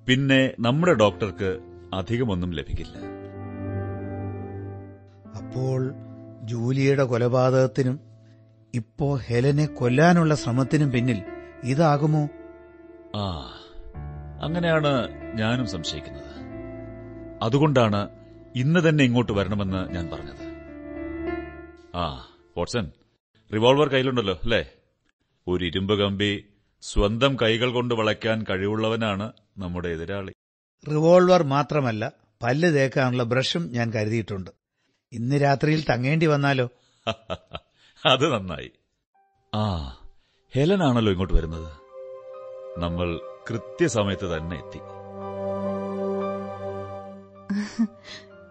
[0.08, 1.60] പിന്നെ നമ്മുടെ ഡോക്ടർക്ക്
[1.94, 2.98] അധികമൊന്നും ലഭിക്കില്ല.
[5.38, 5.94] അപ്പോൾ
[6.44, 8.00] ജൂലിയയുടെ കൊലപാതകത്തിനും
[8.74, 11.24] ഇപ്പോ ഹെലനെ കൊല്ലാനുള്ള ശ്രമത്തിനും പിന്നിൽ
[11.64, 12.30] ഇതാകുമോ?
[13.16, 13.54] ആ
[14.42, 14.92] അങ്ങനെയാണ്
[15.36, 16.24] ഞാനും സംശയിക്കുന്നത്.
[17.42, 18.10] അതുകൊണ്ടാണ്
[18.56, 20.44] ഇന്ന് തന്നെ ഇങ്ങോട്ട് വരണമെന്ന് ഞാൻ പറഞ്ഞത്.
[21.96, 22.26] ആ
[22.58, 22.92] വാട്സൺ
[23.54, 24.66] റിവോൾവർ കയ്യിലുണ്ടല്ലോ അല്ലേ?
[25.48, 26.46] ഒരു ഇരുമ്പ് കമ്പി
[26.82, 30.34] സ്വന്തം കൈകൾ കൊണ്ട് വളയ്ക്കാൻ കഴിവുള്ളവനാണ് നമ്മുടെ എതിരാളി.
[30.88, 32.12] റിവോൾവർ മാത്രമല്ല
[32.44, 34.52] പല്ല് തേക്കാനുള്ള ബ്രഷും ഞാൻ കരുതിയിട്ടുണ്ട്.
[35.12, 36.70] ഇന്ന് രാത്രിയിൽ തങ്ങേണ്ടി വന്നാലോ?
[38.06, 38.72] അത് നന്നായി.
[39.56, 39.98] ആ
[40.56, 41.72] ഹെലനാണല്ലോ ഇങ്ങോട്ട് വരുന്നത്.
[42.80, 44.80] നമ്മൾ കൃത്യസമയത്ത് തന്നെ എത്തി.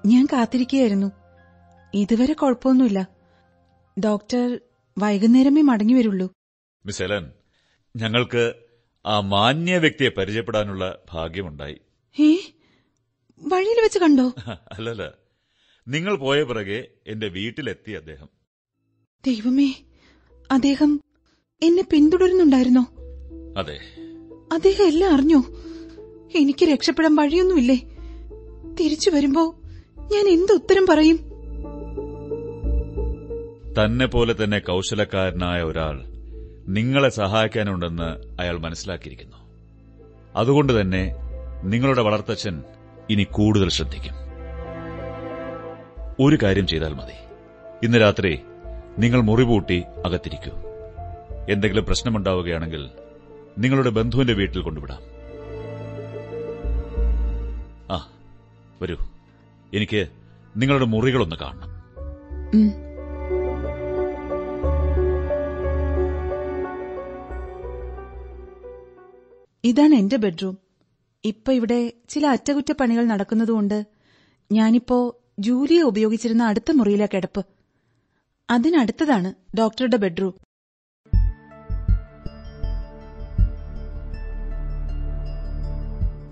[0.07, 1.13] ഞാൻ കാത്തിരിക്കുകയായിരുന്നു.
[1.95, 3.07] ഇതുവരെ കുഴപ്പമൊന്നുമില്ല.
[4.05, 4.61] ഡോക്ടർ
[4.99, 6.31] വൈകുന്നേരമേ മടങ്ങി വരുള്ളൂ.
[6.87, 7.31] മിസ് ഹെലൻ
[7.97, 8.55] ഞങ്ങൾക്ക്
[9.07, 11.81] ആ മാന്യ വ്യക്തിയെ പരിചയപ്പെടാനുള്ള ഭാഗ്യമുണ്ടായി.
[13.43, 14.33] വഴിയിൽ വെച്ച് കണ്ടോ?
[14.73, 15.13] അല്ലല്ല.
[15.89, 18.29] നിങ്ങൾ പോയ പിറകെ എന്റെ വീട്ടിലെത്തി അദ്ദേഹം.
[19.27, 19.75] ദൈവമേ
[20.51, 21.01] അദ്ദേഹം
[21.63, 22.87] എന്നെ പിന്തുടരുന്നുണ്ടായിരുന്നോ?
[23.59, 23.81] അതെ.
[24.53, 25.43] അദ്ദേഹം എല്ലാം അറിഞ്ഞോ?
[26.39, 27.77] എനിക്ക് രക്ഷപ്പെടാൻ വഴിയൊന്നുമില്ലേ?
[28.81, 29.63] തിരിച്ചു വരുമ്പോ
[29.99, 31.17] ഞാൻ എന്ത് ഉത്തരം പറയും?
[33.83, 36.16] തന്നെ പോലെ തന്നെ കൌശലക്കാരനായ ഒരാൾ
[36.69, 39.37] നിങ്ങളെ സഹായിക്കാനുണ്ടെന്ന് അയാൾ മനസ്സിലാക്കിയിരിക്കുന്നു.
[40.37, 41.17] അതുകൊണ്ട് തന്നെ
[41.65, 42.63] നിങ്ങളുടെ വളർത്തച്ഛൻ
[43.11, 44.15] ഇനി കൂടുതൽ ശ്രദ്ധിക്കും.
[46.21, 47.13] ഒരു കാര്യം ചെയ്താൽ മതി.
[47.87, 48.41] ഇന്ന് രാത്രി
[48.99, 50.57] നിങ്ങൾ മുറിപൂട്ടി അകത്തിരിക്കൂ.
[51.49, 52.91] എന്തെങ്കിലും പ്രശ്നമുണ്ടാവുകയാണെങ്കിൽ
[53.59, 55.01] നിങ്ങളുടെ ബന്ധുവിന്റെ വീട്ടിൽ കൊണ്ടുവിടാം.
[57.97, 58.09] ആ
[58.83, 58.97] വരൂ.
[59.75, 60.07] എനിക്ക്
[60.57, 61.77] നിങ്ങളുടെ മുറികളൊന്ന് കാണണം.
[69.67, 70.59] ഇതാണ് എന്റെ ബെഡ്റൂം.
[71.25, 73.87] ഇപ്പൊ ഇവിടെ ചില അറ്റകുറ്റപ്പണികൾ നടക്കുന്നതുകൊണ്ട്
[74.53, 77.47] ഞാനിപ്പോ ജൂലിയെ ഉപയോഗിച്ചിരുന്ന അടുത്ത മുറിയിലെ കിടപ്പ്.
[78.51, 80.35] അതിനടുത്തതാണ് ഡോക്ടറുടെ ബെഡ്റൂം.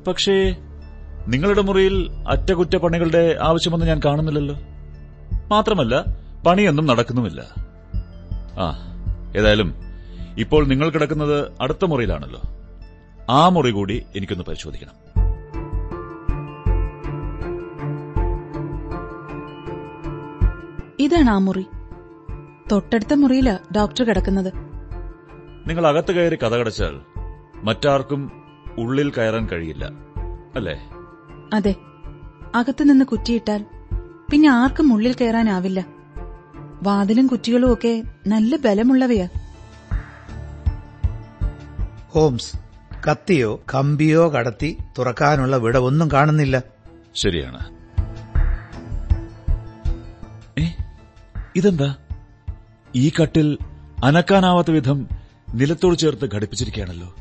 [0.07, 0.57] പക്ഷേ
[1.29, 4.57] നിങ്ങളുടെ മുറിയിൽ അറ്റകുറ്റപ്പണികളുടെ ആവശ്യമൊന്നും ഞാൻ കാണുന്നില്ലല്ലോ.
[5.49, 6.05] മാത്രമല്ല
[6.47, 7.55] പണിയൊന്നും നടക്കുന്നുമില്ല.
[8.61, 8.67] ആ
[9.37, 9.75] ഏതായാലും
[10.39, 12.41] ഇപ്പോൾ നിങ്ങൾ കിടക്കുന്നത് അടുത്ത മുറിയിലാണല്ലോ.
[13.31, 15.05] ആ മുറി കൂടി എനിക്കൊന്ന് പരിശോധിക്കണം.
[21.01, 21.67] ഇതാണ് ആ മുറി.
[22.73, 24.53] തൊട്ടടുത്ത മുറിയിലാ ഡോക്ടർ കിടക്കുന്നത്.
[25.69, 27.01] നിങ്ങൾ അകത്ത് കയറി കഥകടച്ചാൽ
[27.57, 28.33] മറ്റാർക്കും
[28.79, 29.85] ഉള്ളിൽ കയറാൻ കഴിയില്ല
[30.55, 30.89] അല്ലേ?
[31.53, 31.75] അതെ.
[32.55, 33.65] അകത്തുനിന്ന് കുറ്റിയിട്ടാൽ
[34.31, 35.87] പിന്നെ ആർക്കും ഉള്ളിൽ കയറാനാവില്ല.
[36.83, 39.29] വാതിലും കുറ്റികളും ഒക്കെ നല്ല ബലമുള്ളവയാ.
[42.11, 42.64] ഹോംസ്
[43.11, 46.63] കത്തിയോ കമ്പിയോ കടത്തി തുറക്കാനുള്ള വിടവൊന്നും കാണുന്നില്ല.
[47.15, 47.75] ശരിയാണ്.
[51.57, 51.95] ഇതെന്താ?
[52.95, 53.59] ഈ കട്ടിൽ
[54.05, 55.09] അനക്കാനാവാത്ത വിധം
[55.55, 57.15] നിലത്തോട് ചേർത്ത് ഘടിപ്പിച്ചിരിക്കുകയാണല്ലോ.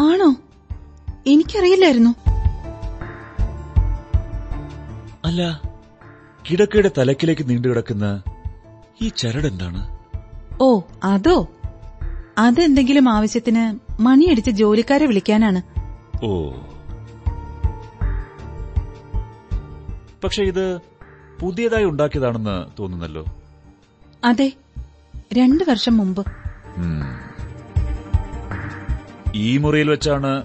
[0.00, 0.36] ആണോ?
[1.26, 2.14] എനിക്കറിയില്ലായിരുന്നു.
[5.24, 5.62] അല്ല
[6.50, 8.22] കിടക്കയുടെ തലക്കിലേക്ക് നീണ്ടുകിടക്കുന്ന
[9.02, 9.98] ഈ ചരടെന്താണ്
[10.60, 11.48] ഓ അതോ?
[12.38, 15.62] അതെന്തെങ്കിലും ആവശ്യത്തിന് മണിയടിച്ച് ജോലിക്കാരെ വിളിക്കാനാണ്.
[16.24, 16.52] ഓ.
[20.24, 20.78] പക്ഷെ ഇത്
[21.40, 23.24] പുതിയതായി ഉണ്ടാക്കിയതാണെന്ന് തോന്നുന്നല്ലോ.
[24.24, 24.52] അതെ
[25.32, 26.24] രണ്ടു വർഷം മുമ്പ്.
[29.34, 30.42] ഈ മുറിയിൽ വെച്ചാണ്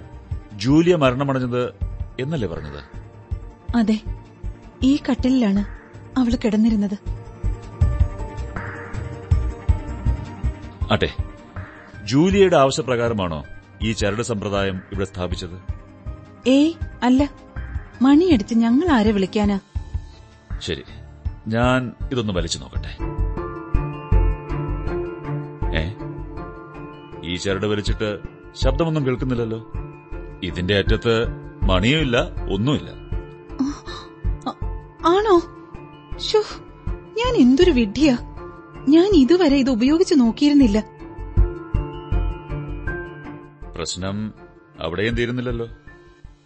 [0.54, 1.74] ജൂലിയ മരണമടഞ്ഞത്
[2.20, 2.84] എന്നല്ലേ പറഞ്ഞത്?
[3.78, 4.02] അതെ
[4.84, 5.66] ഈ കട്ടിലാണ്
[6.20, 6.98] അവൾ കിടന്നിരുന്നത്.
[10.92, 11.29] അട്ടെ
[12.10, 13.44] ജൂലിയയുടെ ആവശ്യപ്രകാരമാണോ
[13.82, 15.62] ഈ ചരട് സമ്പ്രദായം ഇവിടെ സ്ഥാപിച്ചത്?
[16.50, 17.30] ഏയ് അല്ല.
[18.02, 19.60] മണിയെടുത്ത് ഞങ്ങൾ ആരെ വിളിക്കാനാ?
[20.60, 20.84] ശരി.
[21.48, 22.98] ഞാൻ ഇതൊന്ന് വലിച്ചു നോക്കട്ടെ.
[25.78, 25.94] ഏ?
[27.24, 28.20] ഈ ചരട് വലിച്ചിട്ട്
[28.56, 29.72] ശബ്ദമൊന്നും കേൾക്കുന്നില്ലല്ലോ.
[30.44, 31.28] ഇതിന്റെ അറ്റത്ത്
[31.64, 32.18] മണിയും ഇല്ല
[32.54, 32.90] ഒന്നുമില്ല.
[35.08, 35.42] ആണോ?
[37.18, 38.18] ഞാൻ എന്തൊരു വിഡ്ഢിയാ.
[38.90, 40.99] ഞാൻ ഇതുവരെ ഇത് ഉപയോഗിച്ച് നോക്കിയിരുന്നില്ല.
[43.80, 44.34] പ്രശ്നം
[44.80, 45.68] അവിടെയും തീരുന്നില്ലല്ലോ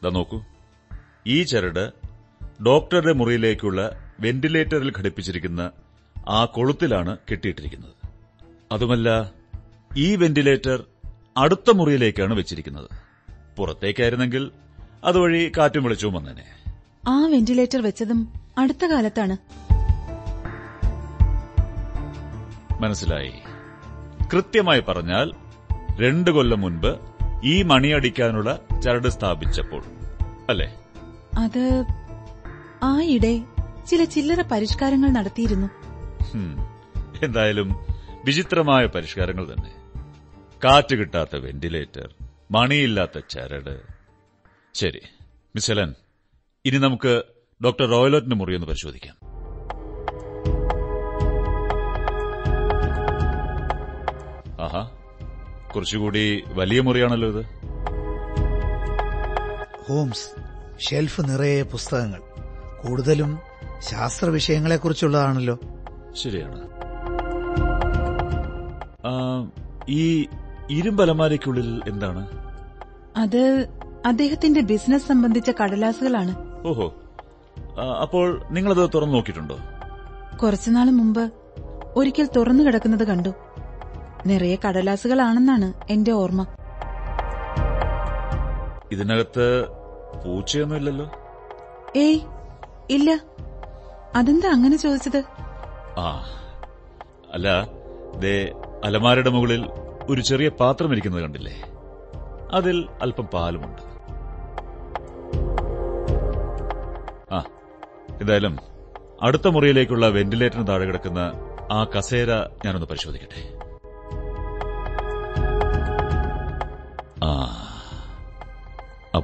[0.03, 0.43] ദാ നോക്കൂ.
[1.27, 1.91] ഈ ചരട്
[2.65, 5.71] ഡോക്ടറുടെ മുറിയിലേക്കുള്ള വെന്റിലേറ്ററിൽ ഘടിപ്പിച്ചിരിക്കുന്ന
[6.27, 7.93] ആ കൊളുത്തിലാണ് കെട്ടിയിട്ടിരിക്കുന്നത്.
[8.71, 9.31] അതുമല്ല
[9.97, 10.83] ഈ വെന്റിലേറ്റർ
[11.37, 12.89] അടുത്ത മുറിയിലേക്കാണ് വെച്ചിരിക്കുന്നത്.
[13.57, 14.51] പുറത്തേക്കായിരുന്നെങ്കിൽ
[15.03, 16.45] അതുവഴി കാറ്റും വെളിച്ചവും വന്നേനെ.
[17.07, 19.37] ആ വെന്റിലേറ്റർ വെച്ചതും അടുത്ത കാലത്താണ്.
[22.83, 23.33] മനസ്സിലായി.
[24.33, 25.31] കൃത്യമായി പറഞ്ഞാൽ
[26.01, 27.12] രണ്ടു കൊല്ലം മുൻപ്
[27.43, 29.83] ഈ മണിയടിക്കാനുള്ള ചരട് സ്ഥാപിച്ചപ്പോൾ.
[30.49, 30.75] അല്ലേ?
[31.37, 31.85] അത്
[32.83, 33.39] ആയിടെ
[33.87, 35.67] ചില ചില്ലറ പരിഷ്കാരങ്ങൾ നടത്തിയിരുന്നു.
[37.25, 37.85] എന്തായാലും
[38.25, 39.71] വിചിത്രമായ പരിഷ്കാരങ്ങൾ തന്നെ.
[40.65, 42.09] കാറ്റ് കിട്ടാത്ത വെന്റിലേറ്റർ
[42.51, 43.81] മണിയില്ലാത്ത ചരട്.
[44.73, 45.01] ശരി
[45.55, 45.93] മിസലൻ
[46.65, 47.23] ഇനി നമുക്ക്
[47.63, 49.15] ഡോക്ടർ റോയലോറ്റിന്റെ മുറിയൊന്ന് പരിശോധിക്കാം.
[54.61, 55.02] ആഹാ
[55.75, 57.45] കുറച്ചുകൂടി വലിയ മുറിയാണല്ലോ ഇത്.
[59.89, 60.43] ഹോംസ്
[60.79, 62.19] ഷെൽഫ് നിറയെ പുസ്തകങ്ങൾ.
[62.83, 63.39] കൂടുതലും
[63.81, 65.57] ശാസ്ത്ര വിഷയങ്ങളെക്കുറിച്ചുള്ളതാണല്ലോ
[66.13, 66.61] ശരിയാണ്.
[69.05, 69.45] ആ,
[69.89, 70.27] ഈ
[70.69, 72.27] ഇരുമ്പലമാരയ്ക്കുള്ളിൽ എന്താണ്?
[73.17, 73.67] അത്
[74.05, 76.35] അദ്ദേഹത്തിന്റെ ബിസിനസ് സംബന്ധിച്ച കടലാസുകളാണ്.
[76.67, 76.93] ഓഹോ.
[78.01, 79.59] അപ്പോൾ നിങ്ങളത് തുറന്നു നോക്കിയിട്ടുണ്ടോ?
[80.41, 81.31] കുറച്ചുനാൾ മുമ്പ്
[81.95, 83.29] ഒരിക്കൽ തുറന്നു കിടക്കുന്നത് കണ്ടു.
[84.29, 86.41] നിറയെ കടലാസുകളാണെന്നാണ് എന്റെ ഓർമ്മ.
[88.95, 89.45] ഇതിനകത്ത്
[90.23, 91.07] പൂച്ചയൊന്നുമില്ലല്ലോ?
[92.03, 92.19] ഏയ്
[92.95, 93.09] ഇല്ല.
[94.19, 95.21] അതെന്താ അങ്ങനെ ചോദിച്ചത്?
[96.05, 96.09] ആ
[97.35, 97.47] അല്ല
[98.23, 98.35] ദേ
[98.87, 99.61] അലമാരയുടെ മുകളിൽ
[100.11, 101.55] ഒരു ചെറിയ പാത്രം ഇരിക്കുന്നത് കണ്ടില്ലേ?
[102.57, 103.81] അതിൽ അല്പം പാലുമുണ്ട്.
[107.37, 107.39] ആ
[108.21, 108.55] എന്തായാലും
[109.27, 111.21] അടുത്ത മുറിയിലേക്കുള്ള വെന്റിലേറ്ററിന് താഴെ കിടക്കുന്ന
[111.77, 112.31] ആ കസേര
[112.65, 113.41] ഞാനൊന്ന് പരിശോധിക്കട്ടെ.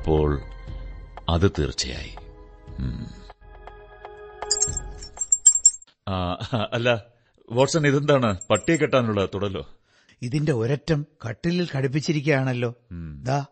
[0.09, 0.41] അപ്പോൾ
[1.29, 2.15] അത് തീർച്ചയായി.
[6.73, 7.05] അല്ല
[7.51, 8.39] വാട്സൺ ഇതെന്താണ്?
[8.49, 9.77] പട്ടിയെ കെട്ടാനുള്ള തുടലോ?
[10.21, 12.73] ഇതിന്റെ ഒരറ്റം കട്ടിലിൽ ഘടിപ്പിച്ചിരിക്കുകയാണല്ലോ.
[13.23, 13.45] ദാ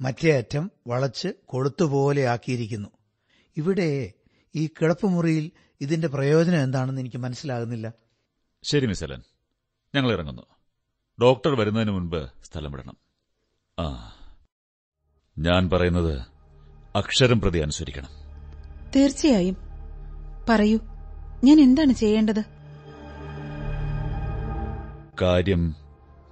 [0.00, 2.88] മറ്റേ അറ്റം വളച്ച് കൊളുത്തുപോലെ ആക്കിയിരിക്കുന്നു.
[3.56, 4.12] ഇവിടെ
[4.54, 7.92] ഈ കിടപ്പുമുറിയിൽ ഇതിന്റെ പ്രയോജനം എന്താണെന്ന് എനിക്ക് മനസ്സിലാകുന്നില്ല.
[8.62, 9.22] ശരി മിസലൻ
[9.94, 10.42] ഞങ്ങൾ ഇറങ്ങുന്നു.
[11.22, 12.96] ഡോക്ടർ വരുന്നതിന് മുൻപ് സ്ഥലം വിടണം.
[13.78, 14.14] ആ.
[15.38, 16.22] ഞാൻ പറയുന്നത്
[16.96, 18.08] അക്ഷരം പ്രതി അനുസരിക്കണം.
[18.96, 19.56] തീർച്ചയായും.
[20.48, 20.78] പറയൂ
[21.44, 22.44] ഞാൻ എന്താണ് ചെയ്യേണ്ടത്?
[25.22, 25.74] കാര്യം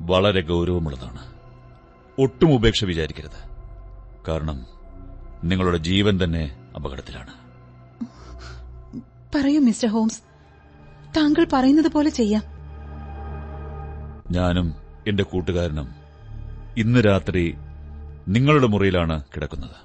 [0.02, 1.20] വളരെ ഗൗരവമുള്ളതാണ്.
[2.18, 3.56] ഒട്ടും ഉപേക്ഷ വിചാരിക്കരുത്.
[4.28, 4.66] കാരണം
[5.44, 7.30] നിങ്ങളുടെ ജീവൻ തന്നെ അപകടത്തിലാണ്.
[9.34, 10.20] പറയൂ മിസ്റ്റർ ഹോംസ്.
[11.16, 12.42] താങ്കൾ പറയുന്നത് പോലെ ചെയ്യാം.
[14.30, 14.74] ഞാനും
[15.08, 15.94] എന്റെ കൂട്ടുകാരനും
[16.76, 17.56] ഇന്ന് രാത്രി
[18.28, 19.76] നിങ്ങളുടെ മുറിയിലാണ് കിടക്കുന്നത്.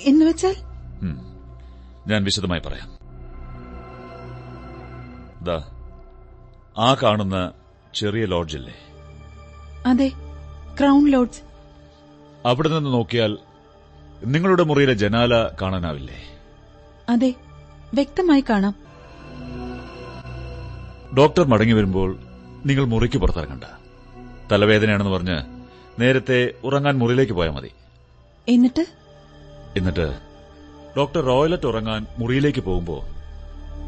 [0.00, 0.56] എന്നുവെച്ചാൽ
[2.06, 2.90] ഞാൻ വിശദമായി പറയാം.
[5.44, 5.56] ദാ
[6.78, 7.52] ആ കാണുന്ന
[7.94, 8.74] ചെറിയ ലോഡ്ജില്ലേ?
[9.86, 10.08] അതെ
[10.78, 11.42] ക്രൗൺ ലോഡ്ജ്.
[12.46, 13.38] അവിടെ നിന്ന് നോക്കിയാൽ
[14.24, 16.18] നിങ്ങളുടെ മുറിയിലെ ജനാല കാണാനാവില്ലേ?
[17.08, 17.34] അതെ
[17.94, 18.74] വ്യക്തമായി കാണാം.
[21.18, 22.18] ഡോക്ടർ മടങ്ങി വരുമ്പോൾ
[22.66, 23.64] നിങ്ങൾ മുറിക്ക് പുറത്തിറങ്ങണ്ട.
[24.52, 25.59] തലവേദനയാണെന്ന് പറഞ്ഞ്
[25.98, 27.70] നേരത്തെ ഉറങ്ങാൻ മുറിയിലേക്ക് പോയാൽ മതി.
[28.48, 28.86] എന്നിട്ട്?
[29.76, 30.18] എന്നിട്ട്
[30.96, 33.20] ഡോക്ടർ റോയലറ്റ് ഉറങ്ങാൻ മുറിയിലേക്ക് പോകുമ്പോൾ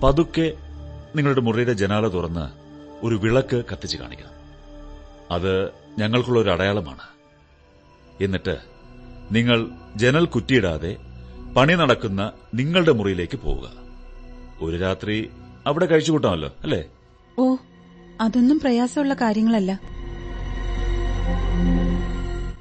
[0.00, 0.52] പതുക്കെ
[1.16, 2.50] നിങ്ങളുടെ മുറിയുടെ ജനാല തുറന്ന്
[3.06, 4.30] ഒരു വിളക്ക് കത്തിച്ച് കാണിക്കണം.
[5.30, 7.02] അത് ഞങ്ങൾക്കുള്ള ഒരു അടയാളമാണ്.
[8.20, 8.58] എന്നിട്ട്
[9.30, 10.96] നിങ്ങൾ ജനൽ കുറ്റിയിടാതെ
[11.56, 13.70] പണി നടക്കുന്ന നിങ്ങളുടെ മുറിയിലേക്ക് പോവുക.
[14.60, 15.30] ഒരു രാത്രി
[15.66, 16.84] അവിടെ കഴിച്ചുകൂട്ടാമല്ലോ അല്ലേ?
[17.38, 17.56] ഓ
[18.20, 19.80] അതൊന്നും പ്രയാസമുള്ള കാര്യങ്ങളല്ല.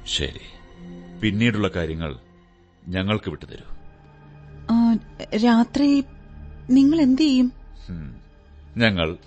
[0.06, 0.40] ശരി.
[1.20, 2.18] പിന്നീടുള്ള കാര്യങ്ങൾ
[2.88, 3.64] ഞങ്ങൾക്ക് വിട്ടുതരൂ.
[5.36, 6.04] രാത്രി
[6.70, 7.52] നിങ്ങൾ എന്ത് ചെയ്യും?
[8.76, 9.18] ഞങ്ങൾ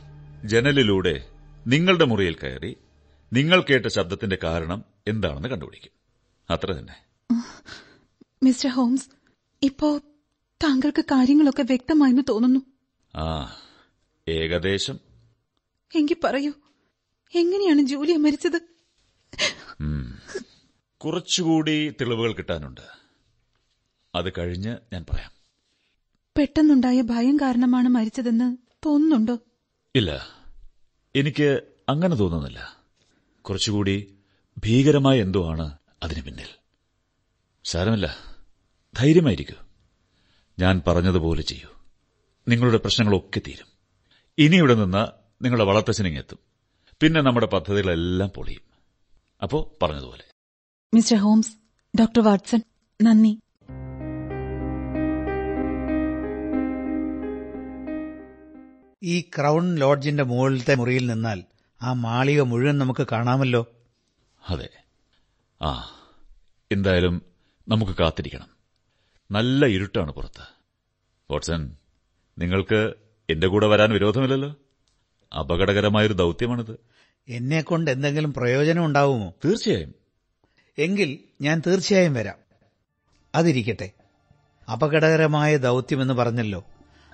[0.46, 1.30] ജനലിലൂടെ
[1.68, 2.78] നിങ്ങളുടെ മുറിയിൽ കയറി
[3.34, 5.92] നിങ്ങൾ കേട്ട ശബ്ദത്തിന്റെ കാരണം എന്താണെന്ന് കണ്ടുപിടിക്കും.
[6.50, 7.06] അത്ര തന്നെ.
[8.44, 9.10] മിസ്റ്റർ ഹോംസ്
[9.62, 9.98] ഇപ്പോ
[10.64, 12.60] താങ്കൾക്ക് കാര്യങ്ങളൊക്കെ വ്യക്തമായെന്ന് തോന്നുന്നു.
[13.16, 13.58] ആ
[14.30, 15.00] ഏകദേശം.
[15.96, 16.52] എങ്കിൽ പറയൂ
[17.36, 18.60] എങ്ങനെയാണ് ജൂലിയ മരിച്ചത്.
[20.98, 22.82] കുറച്ചുകൂടി തെളിവുകൾ കിട്ടാനുണ്ട്.
[24.16, 25.32] അത് കഴിഞ്ഞ് ഞാൻ പറയാം.
[26.38, 29.40] പെട്ടെന്നുണ്ടായ ഭയം കാരണമാണ് മരിച്ചതെന്ന് തോന്നുന്നുണ്ടോ?
[29.96, 30.28] ഇല്ല.
[31.16, 32.84] എനിക്ക് അങ്ങനെ തോന്നുന്നില്ല.
[33.42, 34.18] കുറച്ചുകൂടി
[34.58, 36.48] ഭീകരമായ എന്തോ ആണ് അതിന് പിന്നിൽ.
[37.66, 38.18] സാരമില്ല.
[38.98, 39.56] ധൈര്യമായിരിക്കൂ.
[40.60, 41.70] ഞാൻ പറഞ്ഞതുപോലെ ചെയ്യൂ.
[42.48, 43.68] നിങ്ങളുടെ പ്രശ്നങ്ങളൊക്കെ തീരും.
[44.38, 45.08] ഇനി ഇവിടെ നിന്ന്
[45.44, 46.40] നിങ്ങളുടെ വളർത്തച്ഛനിങ്ങെത്തും
[47.02, 48.62] പിന്നെ നമ്മുടെ പദ്ധതികളെല്ലാം പൊളിയും.
[49.44, 50.35] അപ്പോ പറഞ്ഞതുപോലെ.
[50.94, 51.58] മിസ്റ്റർ ഹോംസ്
[52.00, 52.62] ഡോക്ടർ വാട്സൺ
[53.04, 53.40] നന്ദി.
[59.04, 61.44] ഈ ക്രൗൺ ലോഡ്ജിന്റെ മുകളിലത്തെ മുറിയിൽ നിന്നാൽ
[61.82, 63.66] ആ മാളിക മുഴുവൻ നമുക്ക് കാണാമല്ലോ.
[64.50, 64.70] അതെ.
[65.62, 65.90] ആ
[66.72, 67.22] എന്തായാലും
[67.68, 68.48] നമുക്ക് കാത്തിരിക്കണം.
[69.32, 70.48] നല്ല ഇരുട്ടാണ് പുറത്ത്.
[71.32, 71.76] വാട്സൺ
[72.40, 72.94] നിങ്ങൾക്ക്
[73.30, 74.56] എന്റെ കൂടെ വരാൻ വിരോധമില്ലല്ലോ?
[75.40, 76.80] അപകടകരമായൊരു ദൌത്യമാണിത്.
[77.28, 80.05] എന്നെ കൊണ്ട് എന്തെങ്കിലും പ്രയോജനം ഉണ്ടാവുമോ തീർച്ചയായും.
[80.78, 82.36] എങ്കിൽ ഞാൻ തീർച്ചയായും വരാം.
[83.36, 83.92] അതിരിക്കട്ടെ.
[84.72, 86.64] അപകടകരമായ ദൗത്യമെന്ന് പറഞ്ഞല്ലോ.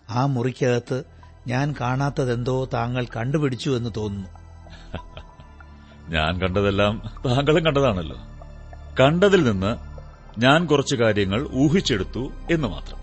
[0.10, 1.04] ആ മുറിക്കകത്ത്
[1.48, 4.30] ഞാൻ കാണാത്തതെന്തോ താങ്കൾ കണ്ടുപിടിച്ചു എന്ന് തോന്നുന്നു.
[6.10, 8.18] ഞാൻ കണ്ടതെല്ലാം താങ്കളും കണ്ടതാണല്ലോ.
[9.00, 9.78] കണ്ടതിൽ നിന്ന്
[10.40, 12.98] ഞാൻ കുറച്ച് കാര്യങ്ങൾ ഊഹിച്ചെടുത്തു എന്ന് മാത്രം.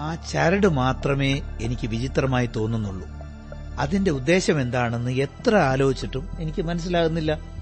[0.00, 3.08] ആ ചരട് മാത്രമേ എനിക്ക് വിചിത്രമായി തോന്നുന്നുള്ളൂ.
[3.78, 7.57] അതിന്റെ ഉദ്ദേശം എന്താണെന്ന് എത്ര ആലോചിച്ചിട്ടും എനിക്ക് മനസ്സിലാകുന്നില്ല.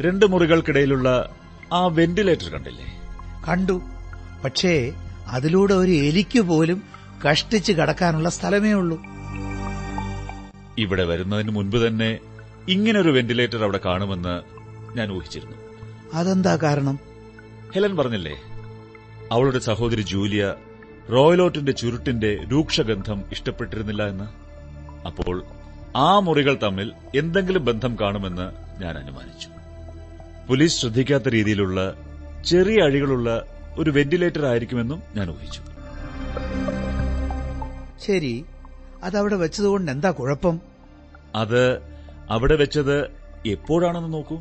[0.00, 1.34] രണ്ട് മുറികൾക്കിടയിലുള്ള
[1.72, 3.00] ആ വെന്റിലേറ്റർ കണ്ടില്ലേ?
[3.48, 3.82] കണ്ടു.
[4.44, 4.92] പക്ഷേ
[5.26, 6.82] അതിലൂടെ ഒരു എലിക്ക് പോലും
[7.30, 9.00] കഷ്ടിച്ച് കടക്കാനുള്ള സ്ഥലമേ ഉള്ളൂ.
[10.78, 12.18] ഇവിടെ വരുന്നതിന് മുൻപ് തന്നെ
[12.68, 14.42] ഇങ്ങനൊരു വെന്റിലേറ്റർ അവിടെ കാണുമെന്ന്
[14.98, 15.56] ഞാൻ ഊഹിച്ചിരുന്നു.
[16.14, 16.98] അതെന്താ കാരണം?
[17.74, 18.42] ഹെലൻ പറഞ്ഞില്ലേ
[19.32, 20.54] അവളുടെ സഹോദരി ജൂലിയ
[21.12, 24.24] റോയലോട്ടിന്റെ ചുരുട്ടിന്റെ രൂക്ഷഗന്ധം ഇഷ്ടപ്പെട്ടിരുന്നില്ല എന്ന്?
[25.06, 25.44] അപ്പോൾ
[25.96, 29.53] ആ മുറികൾ തമ്മിൽ എന്തെങ്കിലും ബന്ധം കാണുമെന്ന് ഞാൻ അനുമാനിച്ചു.
[30.48, 31.96] പോലീസ് ശ്രദ്ധിക്കാത്ത രീതിയിലുള്ള
[32.46, 33.44] ചെറിയ അഴികളുള്ള
[33.78, 35.60] ഒരു വെന്റിലേറ്റർ ആയിരിക്കുമെന്നും ഞാൻ ഊഹിച്ചു.
[38.06, 38.44] ശരി.
[39.02, 40.60] അതവിടെ വെച്ചതുകൊണ്ട് എന്താ കുഴപ്പം?
[41.34, 41.78] അത്
[42.30, 43.04] അവിടെ വെച്ചത്
[43.46, 44.40] എപ്പോഴാണെന്ന് നോക്കൂ.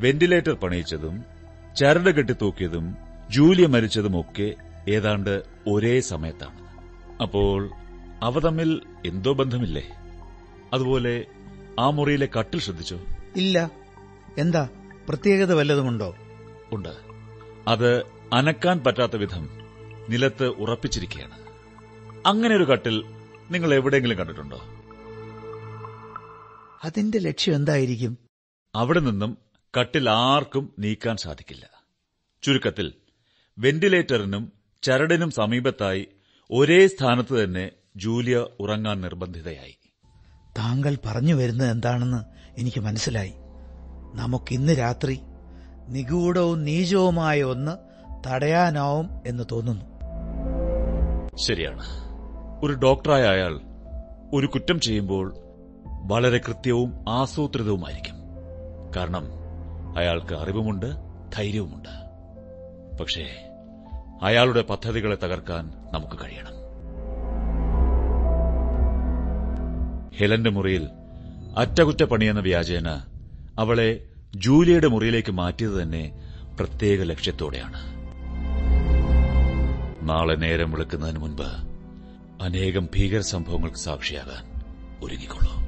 [0.00, 1.24] വെന്റിലേറ്റർ പണിയിച്ചതും
[1.76, 2.96] ചരട് കെട്ടിത്തൂക്കിയതും
[3.30, 4.54] ജൂലിയ മരിച്ചതും ഒക്കെ
[4.88, 6.58] ഏതാണ്ട് ഒരേ സമയത്താണ്.
[7.22, 7.70] അപ്പോൾ
[8.22, 9.88] അവ തമ്മിൽ എന്തോ ബന്ധമില്ലേ?
[10.72, 11.24] അതുപോലെ
[11.78, 12.98] ആ മുറിയിലെ കട്ടിൽ ശ്രദ്ധിച്ചോ?
[13.36, 13.70] ഇല്ല.
[14.38, 14.68] എന്താ?
[15.08, 16.16] പ്രത്യേകത വല്ലതുമുണ്ടോ
[16.72, 16.94] ഉണ്ട്?
[17.68, 18.02] അത്
[18.32, 19.48] അനക്കാൻ പറ്റാത്ത വിധം
[20.08, 21.36] നിലത്ത് ഉറപ്പിച്ചിരിക്കുകയാണ്
[22.26, 23.04] അങ്ങനെ ഒരു കട്ടിൽ
[23.50, 24.60] നിങ്ങൾ എവിടെയെങ്കിലും കണ്ടിട്ടുണ്ടോ?
[26.84, 28.18] അതിന്റെ ലക്ഷ്യം എന്തായിരിക്കും?
[28.74, 29.38] അവിടെ നിന്നും
[29.80, 31.70] കട്ടിൽ ആർക്കും നീക്കാൻ സാധിക്കില്ല.
[32.42, 32.94] ചുരുക്കത്തിൽ
[33.58, 34.52] വെന്റിലേറ്ററിനും
[34.82, 36.08] ചരടിനും സമീപത്തായി
[36.50, 39.78] ഒരേ സ്ഥാനത്ത് തന്നെ ജൂലിയ ഉറങ്ങാൻ നിർബന്ധിതയായി.
[40.58, 42.20] താങ്കൾ പറഞ്ഞു വരുന്നത് എന്താണെന്ന്
[42.60, 43.32] എനിക്ക് മനസ്സിലായി.
[44.14, 45.20] നമുക്കിന്ന് രാത്രി
[45.88, 47.72] നിഗൂഢവും നീചവുമായ ഒന്ന്
[48.26, 49.84] തടയാനാവും എന്ന് തോന്നുന്നു.
[51.36, 51.84] ശരിയാണ്.
[52.64, 53.60] ഒരു ഡോക്ടറായ അയാൾ
[54.32, 55.36] ഒരു കുറ്റം ചെയ്യുമ്പോൾ
[55.86, 58.14] വളരെ കൃത്യവും ആസൂത്രിതവുമായിരിക്കും.
[58.96, 59.24] കാരണം
[59.98, 60.86] അയാൾക്ക് അറിവുമുണ്ട്
[61.36, 61.88] ധൈര്യവുമുണ്ട്.
[62.98, 63.50] പക്ഷേ
[64.22, 66.64] അയാളുടെ പദ്ധതികളെ തകർക്കാൻ നമുക്ക് കഴിയണം.
[70.16, 70.88] ഹെലന്റെ മുറിയിൽ
[71.58, 73.04] അറ്റകുറ്റപ്പണിയെന്ന വ്യാജേന
[73.58, 74.04] അവളെ
[74.36, 76.12] ജൂലിയയുടെ മുറിയിലേക്ക് മാറ്റിയത് തന്നെ
[76.60, 77.94] പ്രത്യേക ലക്ഷ്യത്തോടെയാണ്.
[80.08, 81.44] നാളെ നേരം വിളിക്കുന്നതിന് മുൻപ്
[82.42, 84.62] അനേകം ഭീകര സംഭവങ്ങൾക്ക് സാക്ഷിയാകാൻ
[85.02, 85.64] ഒരുങ്ങിക്കൊള്ളൂ.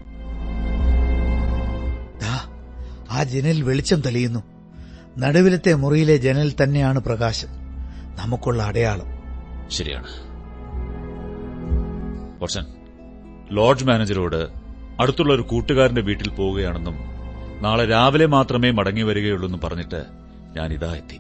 [3.11, 4.43] ആ ജനൽ വെളിച്ചം തെളിയുന്നു.
[5.18, 7.49] നടുവിലത്തെ മുറിയിലെ ജനൽ തന്നെയാണ് പ്രകാശം.
[8.16, 9.07] നമുക്കുള്ള അടയാളം.
[9.70, 10.07] ശരിയാണ്.
[12.39, 12.66] വാട്സൺ
[13.51, 14.49] ലോഡ്ജ് മാനേജരോട്
[15.01, 17.16] അടുത്തുള്ള ഒരു കൂട്ടുകാരന്റെ വീട്ടിൽ പോവുകയാണെന്നും
[17.62, 20.00] നാളെ രാവിലെ മാത്രമേ മടങ്ങി വരികയുള്ളൂന്നും പറഞ്ഞിട്ട്
[20.57, 21.16] ഞാൻ ഇതാ എത്തി.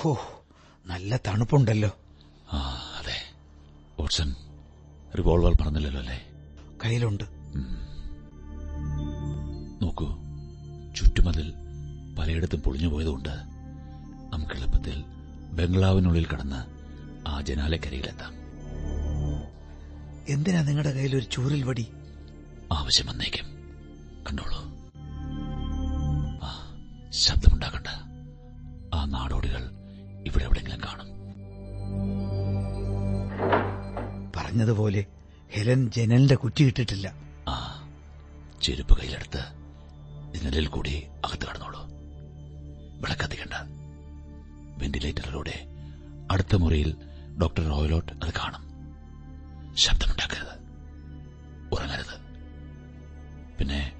[0.00, 0.10] ഹോ
[0.86, 1.90] നല്ല തണുപ്പുണ്ടല്ലോ.
[2.52, 2.58] ആ
[3.00, 3.18] അതെ.
[4.00, 4.34] ഓട്സൺ
[5.18, 6.18] റിവോൾവർ പറഞ്ഞില്ലല്ലോ അല്ലേ?
[6.84, 7.24] കയ്യിലുണ്ട്.
[9.82, 10.06] നോക്കൂ
[10.94, 11.52] ചുറ്റുമതിൽ
[12.18, 13.34] പലയിടത്തും പൊളിഞ്ഞു പോയതുകൊണ്ട്
[14.32, 14.96] നമുക്ക് എളുപ്പത്തിൽ
[15.52, 16.75] ബംഗ്ലാവിനുള്ളിൽ കടന്ന്
[17.26, 18.32] ആ ജനാലക്കരയിലെത്താം.
[20.28, 21.92] എന്തിനാ നിങ്ങളുടെ കയ്യിൽ ഒരു ചൂരൽ വടി?
[22.72, 23.44] ആവശ്യം വന്നേക്കും.
[24.30, 24.58] കണ്ടോളൂ.
[26.42, 26.76] ആ
[27.10, 27.86] ശബ്ദമുണ്ടാക്കണ്ട
[28.94, 29.70] ആ നാടോടികൾ
[30.26, 31.06] ഇവിടെ എവിടെങ്കിലും കാണും.
[34.36, 35.04] പറഞ്ഞതുപോലെ
[35.50, 37.14] ഹെലൻ ജനലിന്റെ കുറ്റിയിട്ടിട്ടില്ല
[37.48, 37.88] ആ
[38.62, 39.66] ചെരുപ്പ് കയ്യിലെടുത്ത്
[40.38, 41.80] ജനലിൽ കൂടി അകത്ത് കടന്നോളൂ.
[43.00, 43.52] വിളക്കത്തിക്കണ്ട.
[44.82, 45.66] വെന്റിലേറ്ററിലൂടെ
[46.30, 46.96] അടുത്ത മുറിയിൽ
[47.42, 48.66] ഡോക്ടർ റോയലോട്ട് അത് കാണും.
[49.76, 50.66] ശബ്ദമുണ്ടാക്കരുത്.
[51.72, 52.26] ഉറങ്ങരുത്.
[53.58, 53.92] പിന്നെ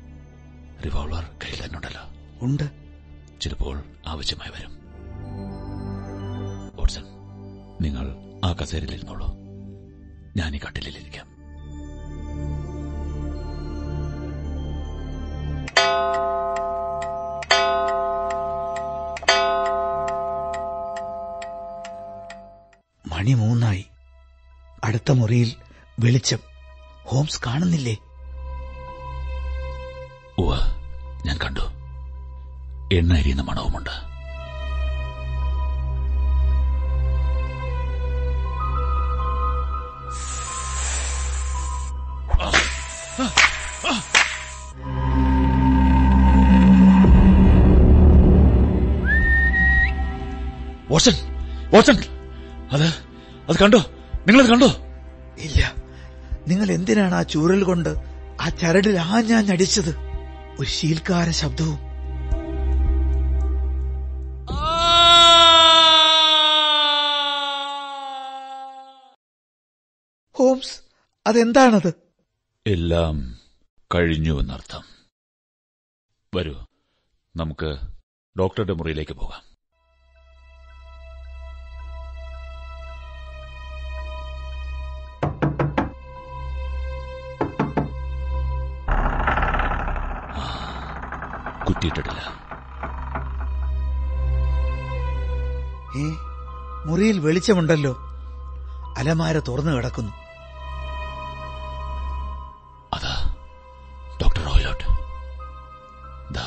[0.84, 2.02] റിവോൾവർ കയ്യിൽ തന്നെ ഉണ്ടല്ലോ.
[2.42, 2.86] ഉണ്ട്.
[3.40, 4.76] ചിലപ്പോൾ ആവശ്യമായി വരും.
[6.76, 7.04] വാട്സൺ
[7.80, 9.26] നിങ്ങൾ ആ കസേരയിലിരുന്നോളൂ
[10.36, 11.36] ഞാൻ ഈ കട്ടിലിരിക്കാം
[23.26, 23.86] മണി മൂന്നായി.
[24.84, 25.54] അടുത്ത മുറിയിൽ
[25.98, 26.38] വെളിച്ചം.
[27.02, 27.96] ഹോംസ് കാണുന്നില്ലേ?
[31.26, 31.60] ഞാൻ കണ്ടു.
[32.94, 34.16] എണ്ണ എരിയുന്ന മണവുമുണ്ട്.
[50.92, 51.12] വോഷൻ
[51.74, 52.15] വോഷൻ.
[53.56, 53.78] അത് കണ്ടോ?
[54.26, 54.66] നിങ്ങളത് കണ്ടോ?
[55.38, 55.74] ഇല്ല.
[56.48, 57.88] നിങ്ങൾ എന്തിനാണ് ആ ചൂരൽ കൊണ്ട്
[58.40, 59.98] ആ ചരടിൽ ആ ഞാൻ ആഞ്ഞാഞ്ഞടിച്ചത്
[60.60, 61.78] ഒരു ശീൽക്കാര ശബ്ദവും.
[70.36, 70.80] ഹോംസ്
[71.26, 71.94] അതെന്താണത്?
[72.66, 73.38] എല്ലാം
[73.94, 74.84] കഴിഞ്ഞു എന്നർത്ഥം.
[76.34, 76.64] വരൂ
[77.36, 77.76] നമുക്ക്
[78.38, 79.55] ഡോക്ടറുടെ മുറിയിലേക്ക് പോകാം.
[91.76, 92.20] കുറ്റിയിട്ടിട്ടില്ല
[96.00, 96.04] ഏ
[96.86, 97.92] മുറിയിൽ വെളിച്ചമുണ്ടല്ലോ.
[98.98, 100.12] അലമാര തുറന്നു കിടക്കുന്നു.
[102.94, 103.14] അതാ
[104.22, 104.84] ഡോക്ടർ റോയിലോട്ട്
[106.34, 106.46] ദാ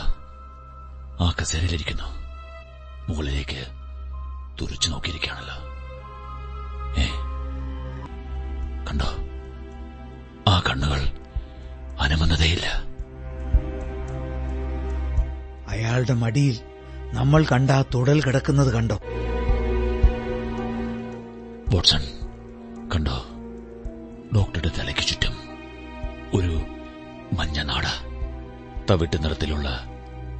[1.21, 2.18] ആ കസേരയിലിരിക്കുന്നു.
[16.09, 16.55] അയാളുടെ മടിയിൽ
[17.13, 18.95] നമ്മൾ കണ്ട ആ തുടൽ കിടക്കുന്നത് കണ്ടോ?
[21.73, 22.03] വാട്സൺ
[22.89, 23.17] കണ്ടോ?
[24.35, 25.35] ഡോക്ടറുടെ തലയ്ക്ക് ചുറ്റും
[26.33, 26.53] ഒരു
[27.37, 27.85] മഞ്ഞ നാട
[28.89, 29.69] തവിട്ട് നിറത്തിലുള്ള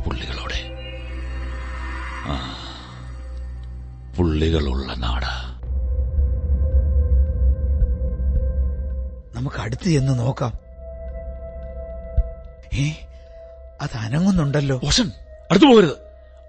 [0.06, 0.60] പുള്ളികളോടെ.
[4.18, 5.26] പുള്ളികളുള്ള നാട.
[9.38, 10.54] നമുക്ക് അടുത്ത് ചെന്ന് നോക്കാം.
[12.74, 12.86] ഏ
[13.82, 15.10] അത് അനങ്ങുന്നുണ്ടല്ലോ വാട്സൺ
[15.52, 15.98] അടുത്തു പോകരുത്.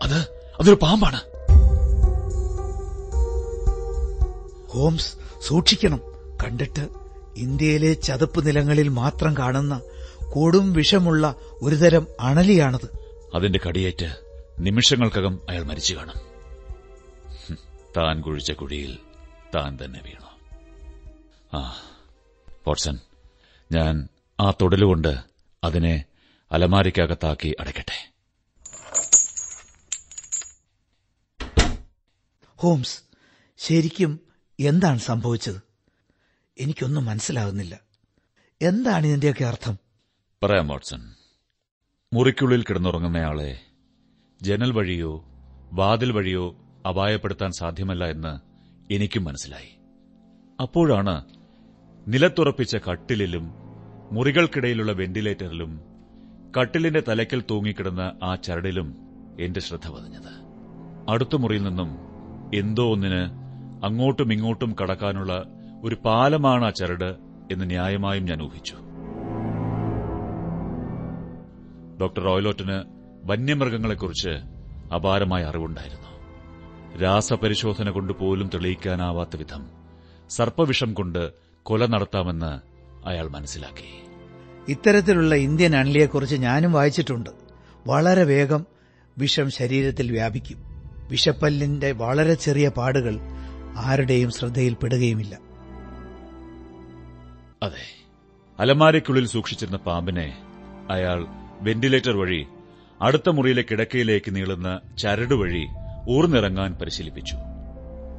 [0.03, 0.17] അത്
[0.61, 1.21] അതൊരു പാമ്പാണ്.
[4.69, 6.01] ഹോംസ് സൂക്ഷിക്കണം.
[6.45, 6.89] കണ്ടിട്ട്
[7.37, 9.81] ഇന്ത്യയിലെ ചതുപ്പ് നിലങ്ങളിൽ മാത്രം കാണുന്ന
[10.33, 12.99] കൊടും വിഷമുള്ള ഒരുതരം അണലിയാണത്.
[13.35, 14.17] അതിന്റെ കടിയേറ്റ്
[14.59, 16.31] നിമിഷങ്ങൾക്കകം അയാൾ മരിച്ചു കാണും.
[17.97, 18.99] താൻ കുഴിച്ച കുടിയിൽ
[19.57, 20.31] താൻ തന്നെ വീണു.
[21.57, 21.75] ആ
[22.65, 22.99] പോട്സൺ
[23.73, 24.09] ഞാൻ
[24.41, 25.19] ആ തൊടലുകൊണ്ട്
[25.65, 26.05] അതിനെ
[26.53, 28.10] അലമാരിക്കകത്താക്കി അടയ്ക്കട്ടെ.
[32.61, 33.03] ഹോംസ്
[33.59, 34.21] ശരിക്കും
[34.61, 35.63] എന്താണ് സംഭവിച്ചത്?
[36.59, 37.81] എനിക്കൊന്നും മനസ്സിലാകുന്നില്ല
[38.63, 39.79] എന്താണ് ഇതിന്റെയൊക്കെ അർത്ഥം?
[40.43, 41.15] പറയാം വാട്സൺ.
[42.15, 43.61] മുറിക്കുള്ളിൽ കിടന്നുറങ്ങുന്നയാളെ
[44.43, 45.25] ജനൽ വഴിയോ
[45.73, 46.57] വാതിൽ വഴിയോ
[46.89, 48.41] അപായപ്പെടുത്താൻ സാധ്യമല്ല എന്ന്
[48.95, 49.71] എനിക്കും മനസ്സിലായി.
[50.61, 51.25] അപ്പോഴാണ്
[52.09, 53.53] നിലത്തുറപ്പിച്ച കട്ടിലിലും
[54.13, 55.81] മുറികൾക്കിടയിലുള്ള വെന്റിലേറ്ററിലും
[56.61, 58.97] കട്ടിലിന്റെ തലയ്ക്കൽ തൂങ്ങിക്കിടന്ന ആ ചരടിലും
[59.41, 60.33] എന്റെ ശ്രദ്ധ പതിഞ്ഞത്.
[61.11, 62.10] അടുത്ത മുറിയിൽ നിന്നും
[62.55, 63.41] എന്തോ ഒന്നിന്
[63.85, 65.45] അങ്ങോട്ടും ഇങ്ങോട്ടും കടക്കാനുള്ള
[65.85, 67.17] ഒരു പാലമാണ് ആ ചരട്
[67.53, 68.75] എന്ന് ന്യായമായും ഞാൻ ഊഹിച്ചു.
[72.01, 72.85] ഡോക്ടർ റോയ്ലോട്ടിന്
[73.25, 74.29] വന്യമൃഗങ്ങളെക്കുറിച്ച്
[74.95, 76.11] അപാരമായ അറിവുണ്ടായിരുന്നു.
[77.03, 79.67] രാസപരിശോധന കൊണ്ട് പോലും തെളിയിക്കാനാവാത്ത വിധം
[80.31, 81.33] സർപ്പവിഷം കൊണ്ട്
[81.63, 82.61] കൊല നടത്താമെന്ന്
[83.09, 84.03] അയാൾ മനസ്സിലാക്കി.
[84.69, 87.31] ഇത്തരത്തിലുള്ള ഇന്ത്യൻ അണലിയെക്കുറിച്ച് ഞാനും വായിച്ചിട്ടുണ്ട്.
[87.87, 88.67] വളരെ വേഗം
[89.19, 90.70] വിഷം ശരീരത്തിൽ വ്യാപിക്കും.
[91.11, 93.19] വിഷപ്പല്ലിന്റെ വളരെ ചെറിയ പാടുകൾ
[93.77, 95.39] ആരുടെയും ശ്രദ്ധയിൽപ്പെടുകയുമില്ല.
[97.63, 98.07] അതെ.
[98.61, 100.39] അലമാരയ്ക്കുള്ളിൽ സൂക്ഷിച്ചിരുന്ന പാമ്പിനെ
[100.91, 101.27] അയാൾ
[101.61, 102.47] വെന്റിലേറ്റർ വഴി
[103.03, 105.67] അടുത്ത മുറിയിലെ കിടക്കയിലേക്ക് നീളുന്ന ചരട് വഴി
[106.11, 107.37] ഊർന്നിറങ്ങാൻ പരിശീലിപ്പിച്ചു.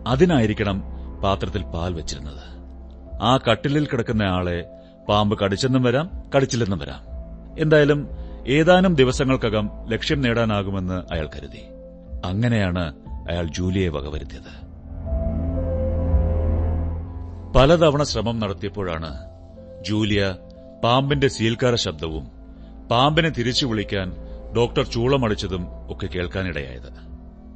[0.08, 0.84] അതിനായിരിക്കണം
[1.24, 2.62] പാത്രത്തിൽ പാൽ വെച്ചിരുന്നത്.
[3.22, 4.66] ആ കട്ടിലിൽ കിടക്കുന്ന ആളെ
[5.10, 7.02] പാമ്പ് കടിച്ചെന്നും വരാം കടിച്ചില്ലെന്നും വരാം.
[7.60, 8.08] എന്തായാലും
[8.48, 11.81] ഏതാനും ദിവസങ്ങൾക്കകം ലക്ഷ്യം നേടാനാകുമെന്ന് അയാൾ കരുതി.
[12.26, 12.93] അങ്ങനെയാണ്
[13.30, 14.72] അയാൾ ജൂലിയെ വകവരുത്തിയത്.
[17.55, 19.17] പലതവണ ശ്രമം നടത്തിയപ്പോഴാണ്
[19.88, 20.36] ജൂലിയ
[20.84, 22.28] പാമ്പിന്റെ സീൽക്കാര ശബ്ദവും
[22.91, 24.13] പാമ്പിനെ തിരിച്ചു വിളിക്കാൻ
[24.57, 27.11] ഡോക്ടർ ചൂളമടിച്ചതും ഒക്കെ കേൾക്കാനിടയായത്.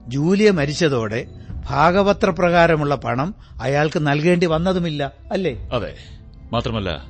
[0.07, 1.27] ജൂലിയ മരിച്ചതോടെ
[1.69, 5.69] ഭാഗപത്രപ്രകാരമുള്ള പണം അയാൾക്ക് നൽകേണ്ടി വന്നതുമില്ല അല്ലേ?
[5.73, 5.95] അതെ.
[6.51, 7.05] മാത്രമല്ല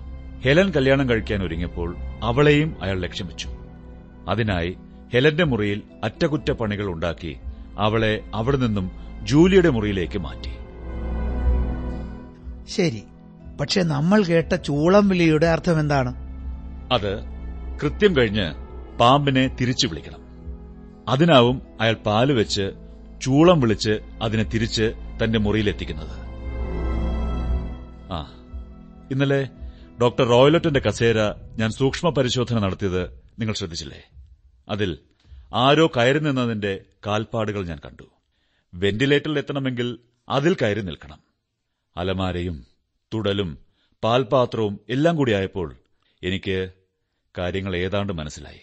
[0.45, 3.49] ഹെലൻ കല്യാണം കഴിക്കാൻ ഒരുങ്ങിയപ്പോൾ അവളെയും അയാൾ ലക്ഷ്യം വെച്ചു.
[4.29, 4.77] അതിനായി
[5.16, 7.34] ഹെലന്റെ മുറിയിൽ അറ്റകുറ്റപ്പണികൾ ഉണ്ടാക്കി
[7.78, 8.86] അവളെ അവിടെ നിന്നും
[9.24, 10.51] ജൂലിയുടെ മുറിയിലേക്ക് മാറ്റി.
[12.68, 13.03] ശരി.
[13.59, 16.11] പക്ഷെ നമ്മൾ കേട്ട ചൂളം വിളിയുടെ അർത്ഥം എന്താണ്?
[16.91, 17.13] അത്
[17.82, 18.47] കൃത്യം കഴിഞ്ഞ്
[18.99, 20.22] പാമ്പിനെ തിരിച്ചു വിളിക്കണം.
[21.09, 22.66] അതിനാവും അയാൾ പാൽ വെച്ച്
[23.22, 24.93] ചൂളം വിളിച്ച് അതിനെ തിരിച്ച്
[25.24, 26.16] തന്റെ മുറിയിലെത്തിക്കുന്നത്
[28.13, 28.20] ആ
[29.11, 29.41] ഇന്നലെ
[30.01, 31.20] ഡോക്ടർ റോയലറ്റിന്റെ കസേര
[31.57, 33.03] ഞാൻ സൂക്ഷ്മ പരിശോധന നടത്തിയത്
[33.39, 34.01] നിങ്ങൾ ശ്രദ്ധിച്ചില്ലേ?
[34.70, 34.99] അതിൽ
[35.53, 38.03] ആരോ കയറി നിന്നതിന്റെ കാൽപ്പാടുകൾ ഞാൻ കണ്ടു.
[38.74, 39.99] വെന്റിലേറ്ററിൽ എത്തണമെങ്കിൽ
[40.30, 41.20] അതിൽ കയറി നിൽക്കണം.
[41.97, 42.66] അലമാരയും
[43.13, 43.57] തുടലും
[44.03, 45.76] പാൽപാത്രവും എല്ലാം കൂടിയായപ്പോൾ
[46.24, 46.72] എനിക്ക്
[47.38, 48.59] കാര്യങ്ങൾ ഏതാണ്ട് മനസ്സിലായി.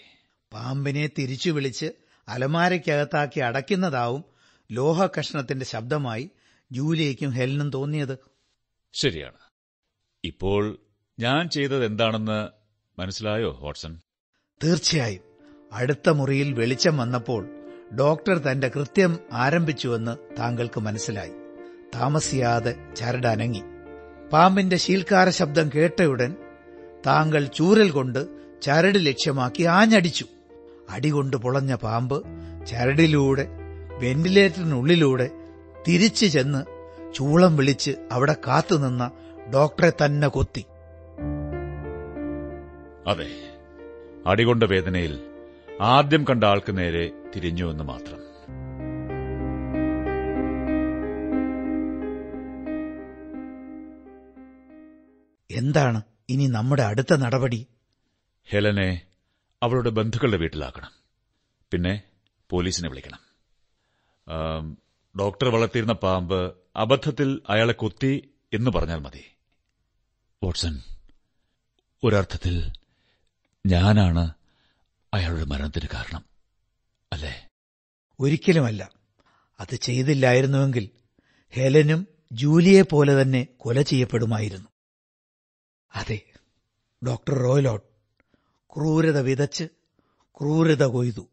[0.52, 1.92] പാമ്പിനെ തിരിച്ചു വിളിച്ച്
[2.28, 4.24] അലമാരയ്ക്കകത്താക്കി അടയ്ക്കുന്നതാവും
[4.72, 6.30] ലോഹ കഷ്ണത്തിന്റെ ശബ്ദമായി
[6.72, 8.18] ജൂലിയയ്ക്കും ഹെലനും തോന്നിയത്.
[8.92, 9.38] ശരിയാണ്.
[10.24, 10.78] ഇപ്പോൾ
[11.18, 12.48] ഞാൻ ചെയ്തത് എന്താണെന്ന്
[13.00, 14.00] മനസ്സിലായോ വാട്സൺ?
[14.64, 15.31] തീർച്ചയായും.
[15.72, 17.48] അടുത്ത മുറിയിൽ വെളിച്ചം വന്നപ്പോൾ
[17.98, 21.32] ഡോക്ടർ തന്റെ കൃത്യം ആരംഭിച്ചുവെന്ന് താങ്കൾക്ക് മനസ്സിലായി.
[21.94, 23.62] താമസിയാതെ ചരട് അനങ്ങി
[24.32, 26.36] പാമ്പിന്റെ ശീൽക്കാര ശബ്ദം കേട്ടയുടൻ
[27.06, 28.26] താങ്കൾ ചൂരൽ കൊണ്ട്
[28.62, 30.24] ചരട് ലക്ഷ്യമാക്കി ആഞ്ഞടിച്ചു.
[30.90, 32.22] അടികൊണ്ട് പൊളഞ്ഞ പാമ്പ്
[32.66, 33.48] ചരടിലൂടെ
[34.00, 35.30] വെന്റിലേറ്ററിനുള്ളിലൂടെ
[35.88, 36.62] തിരിച്ചു ചെന്ന്
[37.14, 39.10] ചൂളം വിളിച്ച് അവിടെ കാത്തുനിന്ന
[39.54, 40.64] ഡോക്ടറെ തന്നെ കൊത്തി.
[43.06, 43.28] അതെ
[44.26, 45.31] അടികൊണ്ട വേദനയിൽ
[45.84, 48.18] ആദ്യം കണ്ട ആൾക്ക് നേരെ തിരിഞ്ഞുവെന്ന് മാത്രം.
[55.50, 57.66] എന്താണ് ഇനി നമ്മുടെ അടുത്ത നടപടി?
[58.50, 59.02] ഹെലനെ
[59.62, 60.92] അവളുടെ ബന്ധുക്കളുടെ വീട്ടിലാക്കണം.
[61.72, 62.02] പിന്നെ
[62.50, 63.22] പോലീസിനെ വിളിക്കണം.
[65.18, 68.12] ഡോക്ടർ വളർത്തിയിരുന്ന പാമ്പ് അബദ്ധത്തിൽ അയാളെ കൊത്തി
[68.52, 69.24] എന്ന് പറഞ്ഞാൽ മതി.
[70.44, 70.80] വാട്സൺ
[72.04, 72.72] ഒരർത്ഥത്തിൽ
[73.66, 74.41] ഞാനാണ്
[75.14, 76.24] അയാളുടെ മരണത്തിന് കാരണം.
[77.12, 77.48] അല്ലേ?
[78.20, 78.90] ഒരിക്കലുമല്ല.
[79.60, 80.90] അത് ചെയ്തില്ലായിരുന്നുവെങ്കിൽ
[81.50, 84.68] ഹെലനും ജൂലിയെ പോലെ തന്നെ കൊല ചെയ്യപ്പെടുമായിരുന്നു.
[85.94, 86.20] അതെ
[87.06, 87.86] ഡോക്ടർ റോയ്ലോട്ട്
[88.74, 89.64] ക്രൂരത വിതച്ച്
[90.40, 91.28] ക്രൂരത കൊയ്തു.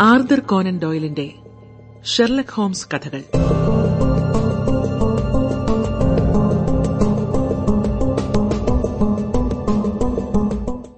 [0.00, 1.43] ആർദർ കോനൻ ഡോയിലിന്റെ
[2.04, 3.22] ഷെർലക് ഹോംസ് കഥകൾ.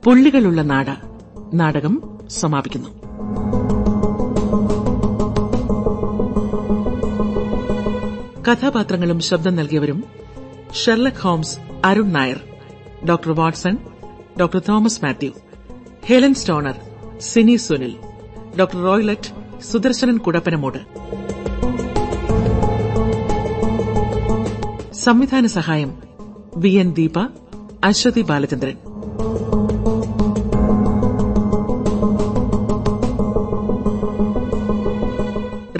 [0.04, 0.96] പുള്ളികളുള്ള നാട്
[1.54, 2.88] നാടകം സമാപിക്കുന്നു.
[8.42, 10.04] കഥാപാത്രങ്ങളും ശബ്ദം നൽകിയവരും
[10.74, 12.40] Sherlock Holmes Arun Nair
[13.08, 13.78] doctor Watson
[14.40, 15.30] doctor Thomas Mathew
[16.04, 16.74] Helen Stoner
[17.20, 17.96] Cini Sunil
[18.58, 20.78] doctor Roylott Sudarsanan Kudappanamoodu.
[24.94, 26.02] സംവിധാന സഹായം
[26.56, 27.18] V N Deepa
[27.84, 28.76] Aswathy Balachandran.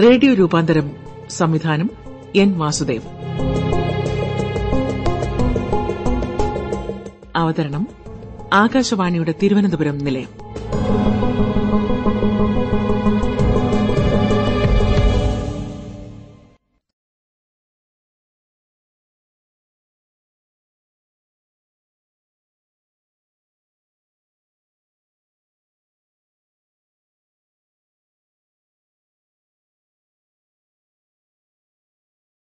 [0.03, 0.91] Radio രൂപാന്തരം
[1.31, 1.91] സംവിധാനം
[2.37, 3.03] എൻ വാസുദേവ്.
[7.37, 7.87] അവതരണം
[8.53, 10.46] ആകാശവാണിയുടെ തിരുവനന്തപുരം നിലയം.